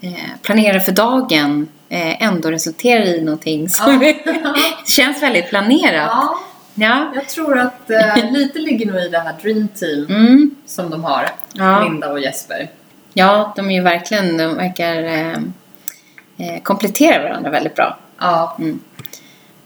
[0.00, 0.12] eh,
[0.42, 4.14] planera för dagen eh, ändå resulterar i någonting som
[4.86, 6.08] känns väldigt planerat.
[6.10, 6.38] Ja,
[6.74, 7.12] Ja.
[7.14, 10.54] jag tror att eh, lite ligger nog i det här Dream Team Mm.
[10.66, 11.28] som de har.
[11.52, 11.80] Ja.
[11.84, 12.70] Linda och Jesper.
[13.12, 15.32] ja, de är ju verkligen, de verkar eh,
[16.38, 17.98] eh, komplettera varandra väldigt bra.
[18.18, 18.58] Ja.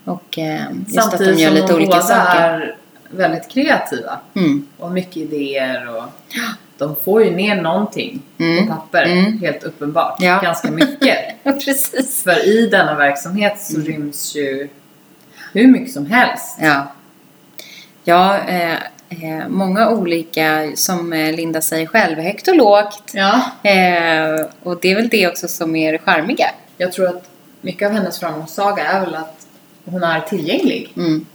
[0.04, 2.40] Och eh, just att de Samtidigt gör som lite de olika båda saker.
[2.40, 2.76] är
[3.10, 4.18] väldigt kreativa.
[4.34, 4.66] Mm.
[4.78, 6.04] Och mycket idéer och
[6.78, 8.66] de får ju ner någonting Mm.
[8.66, 9.02] på papper.
[9.04, 9.38] Mm.
[9.40, 10.16] Helt uppenbart.
[10.22, 10.40] Ja.
[10.42, 11.18] Ganska mycket.
[11.64, 12.22] Precis.
[12.22, 13.86] För i denna verksamhet så Mm.
[13.86, 14.68] ryms ju
[15.52, 16.58] hur mycket som helst.
[16.60, 16.92] Ja.
[18.04, 18.72] Ja, eh,
[19.08, 23.02] eh, många olika, som eh, Linda säger själv, högt och lågt.
[23.14, 23.40] Ja.
[23.70, 26.46] Eh, och det är väl det också som är det charmiga.
[26.78, 27.28] Jag tror att
[27.60, 29.46] mycket av hennes framgångssaga är väl att
[29.84, 30.92] hon är tillgänglig.
[30.96, 31.26] Mm.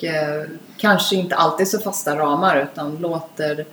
[0.00, 0.44] Och eh,
[0.76, 3.64] kanske inte alltid så fasta ramar utan låter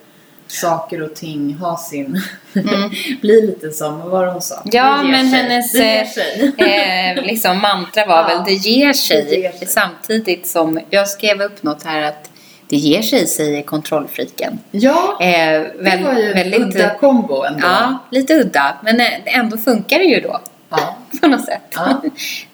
[0.47, 2.21] saker och ting ha sin...
[2.55, 2.89] Mm.
[3.21, 4.61] bli lite som, vad var det hon sa?
[4.65, 5.39] Ja, Det men sig.
[5.39, 6.53] hennes Det eh, sig.
[7.17, 8.27] eh, liksom mantra var Ja.
[8.27, 9.25] väl det ger sig.
[9.29, 9.67] Det ger sig.
[9.67, 12.29] Samtidigt som jag skrev upp något här att
[12.69, 14.59] det ger sig, säger kontrollfriken.
[14.71, 17.67] Ja, Eh, det väl, var ju en väldigt, udda kombo ändå.
[17.67, 18.77] Ja, lite udda.
[18.83, 20.39] Men eh, ändå funkar det ju då.
[20.69, 20.97] Ja.
[21.21, 21.61] På något sätt.
[21.75, 22.01] Ja.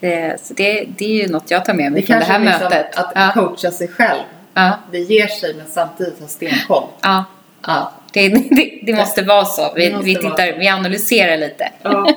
[0.07, 2.39] Eh, så det, det är ju något jag tar med mig Det från det här
[2.39, 2.97] är liksom mötet.
[2.97, 4.19] att ja, coacha sig själv.
[4.53, 6.83] ja, Det ger sig men samtidigt ha stenkoll.
[7.01, 7.23] ja.
[7.67, 7.91] Ja.
[8.13, 9.73] Det, det, det måste vara så.
[9.75, 11.69] Vi, Det vi, tittar, vi analyserar lite.
[11.83, 12.09] Ja.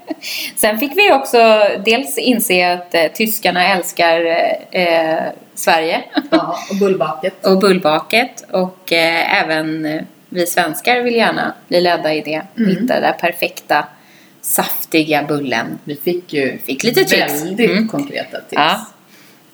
[0.56, 4.26] Sen fick vi också dels inse att eh, tyskarna älskar
[4.70, 5.22] eh,
[5.54, 6.56] Sverige ja.
[6.70, 7.46] Och bullbaket.
[7.46, 12.42] och bullbaket och eh, även eh, vi svenskar vill gärna bli ledda i det.
[12.58, 12.70] Mm.
[12.70, 13.86] Hitta den där perfekta
[14.44, 15.78] saftiga bullen.
[15.84, 17.42] Vi fick ju Fick lite tips.
[17.42, 17.88] väldigt Mm.
[17.88, 18.52] konkreta tips.
[18.52, 18.86] Ja.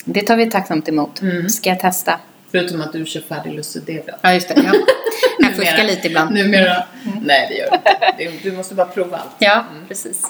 [0.04, 1.20] Det tar vi tacksamt emot.
[1.22, 1.48] Mm.
[1.48, 2.20] Ska jag testa?
[2.50, 4.14] Förutom att du kör färdig Lucidevia.
[4.22, 4.54] Ja, just det.
[4.56, 4.72] Ja.
[5.38, 6.34] Jag fuskar lite ibland.
[6.34, 6.84] Numera.
[7.22, 8.14] Nej, det gör du inte.
[8.42, 9.30] Det- Du måste bara prova allt.
[9.38, 10.22] Ja, precis.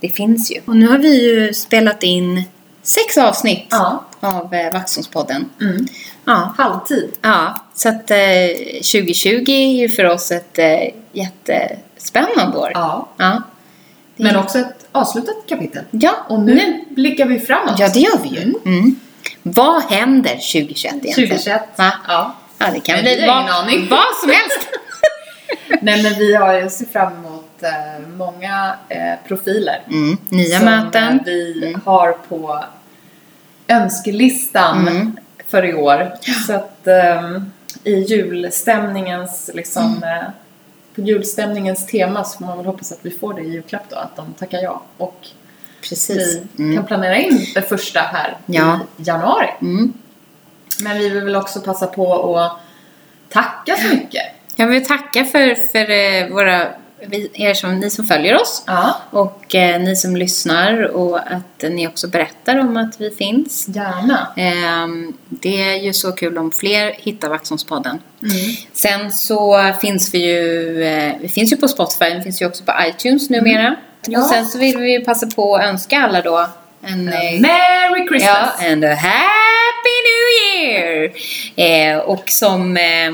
[0.00, 0.60] Det finns ju.
[0.64, 2.42] Och nu har vi ju spelat in
[2.82, 4.04] sex avsnitt Ja.
[4.20, 5.50] av eh, Vaxholmspodden.
[5.60, 5.86] Mm.
[6.24, 6.54] Ja.
[6.58, 7.10] Halvtid.
[7.22, 8.16] ja, så att eh,
[8.92, 10.80] 2020 är ju för oss ett eh,
[11.12, 12.70] jättespännande år.
[12.74, 13.08] Ja.
[13.16, 13.42] Ja.
[14.16, 15.84] Men också ett avslutat kapitel.
[15.90, 17.78] Ja, Och nu blickar vi framåt.
[17.78, 18.42] Ja, det gör vi ju.
[18.42, 18.54] Mm.
[18.64, 18.96] Mm.
[19.42, 21.28] Vad händer 2021 egentligen?
[21.28, 21.62] 2021.
[21.76, 21.92] Va?
[22.08, 22.34] Ja.
[22.58, 23.88] Ja, det kan Nej, bli vad, aning.
[23.90, 24.68] vad som helst.
[25.82, 29.82] Nej, men vi har ju sett fram emot eh, många eh, profiler.
[29.88, 30.16] Mm.
[30.28, 31.18] Nya som möten.
[31.18, 31.80] eh, vi Mm.
[31.84, 32.64] har på
[33.68, 35.16] önskelistan Mm.
[35.48, 36.12] för i år.
[36.46, 37.52] Så att ehm,
[37.84, 40.18] i julstämningens liksom Mm.
[40.18, 40.24] eh,
[40.94, 43.96] på julstämningens tema så får man väl hoppas att vi får det i julklapp då,
[43.96, 44.82] att de tackar ja.
[44.96, 45.26] Och
[45.88, 46.38] Precis.
[46.52, 46.76] vi Mm.
[46.76, 48.80] kan planera in det första här Ja.
[48.96, 49.48] i januari.
[49.60, 49.92] Mm.
[50.82, 52.58] Men vi vill väl också passa på att
[53.28, 54.22] tacka så mycket.
[54.56, 56.68] Jag vill tacka för, för eh, våra,
[57.08, 61.62] vi- er som, ni som följer oss Ja, och eh, ni som lyssnar och att
[61.70, 63.66] ni också berättar om att vi finns.
[63.68, 64.28] gärna.
[64.36, 67.98] Ehm, det är ju så kul om fler hittar Vaxholmspodden.
[68.22, 68.34] Mm.
[68.72, 72.64] Sen så finns vi ju, eh, vi finns ju på Spotify, vi finns ju också
[72.64, 73.76] på iTunes numera.
[74.06, 74.18] Ja.
[74.20, 76.48] Och sen så vill vi ju passa på att önska alla då
[76.82, 77.08] en...
[77.08, 78.72] eh, Merry Ja, Christmas!
[78.72, 81.12] and a happy new year!
[81.56, 82.76] Eh, och som...
[82.76, 83.12] Eh,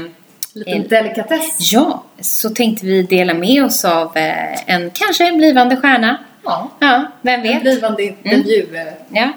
[0.54, 1.72] Liten delikatess.
[1.72, 6.18] ja, så tänkte vi dela med oss av eh, en kanske en blivande stjärna.
[6.44, 6.70] Ja.
[6.78, 7.62] Ja, vem En vet?
[7.62, 8.92] blivande intervjuprofil.
[9.08, 9.32] Ja,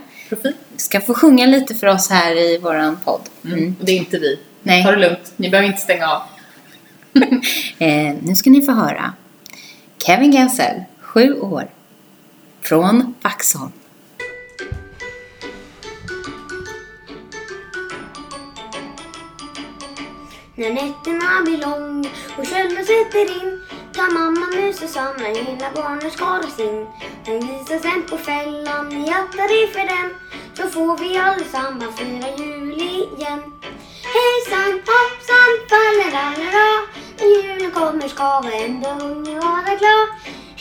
[0.77, 3.21] ska få sjunga lite för oss här i våran podd.
[3.45, 3.75] Mm.
[3.79, 4.39] Och det är inte vi.
[4.63, 4.83] Nej.
[4.83, 5.33] Ta det lugnt.
[5.35, 6.21] Ni behöver inte stänga av.
[7.79, 9.13] Eh, nu ska ni få höra
[10.05, 11.67] Kevin Gansell, sju år,
[12.61, 13.71] från Vaxholm.
[20.55, 23.61] När nätterna blir långa och kölden sätter in
[23.93, 26.67] tar mamma musen samman hela barnens sin.
[26.67, 26.87] in.
[27.25, 30.09] Hon visar sen på fällan, hjärta det för den
[30.53, 33.41] så får vi allesammans fira jul igen.
[34.15, 36.69] Hejsan hoppsan fallerallera
[37.17, 40.07] när julen kommer ska varenda unge vara glad.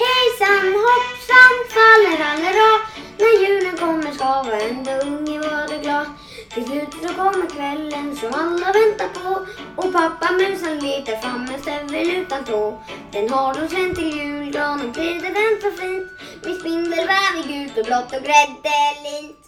[0.05, 2.71] Hejsan hoppsan fallerallera
[3.19, 6.07] när julen kommer ska varenda unge vara glad.
[6.55, 9.47] Till slut så kommer kvällen som alla väntar på
[9.77, 12.83] och pappa musen letar fram en stövel utan tå.
[13.13, 16.09] Den har de sen till julgranen pryder den så fint
[16.45, 19.39] med spindelväv i gult och blått och gräddelint.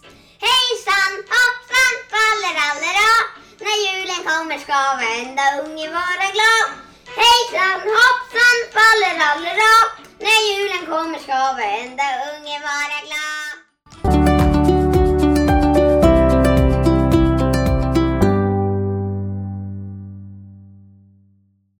[0.47, 3.11] Hejsan hoppsan fallerallera
[3.65, 6.67] när julen kommer ska varenda unge vara glad.
[7.21, 9.73] Hejsan hoppsan fallerallera.
[10.25, 14.34] När julen kommer ska varenda unge vara glad.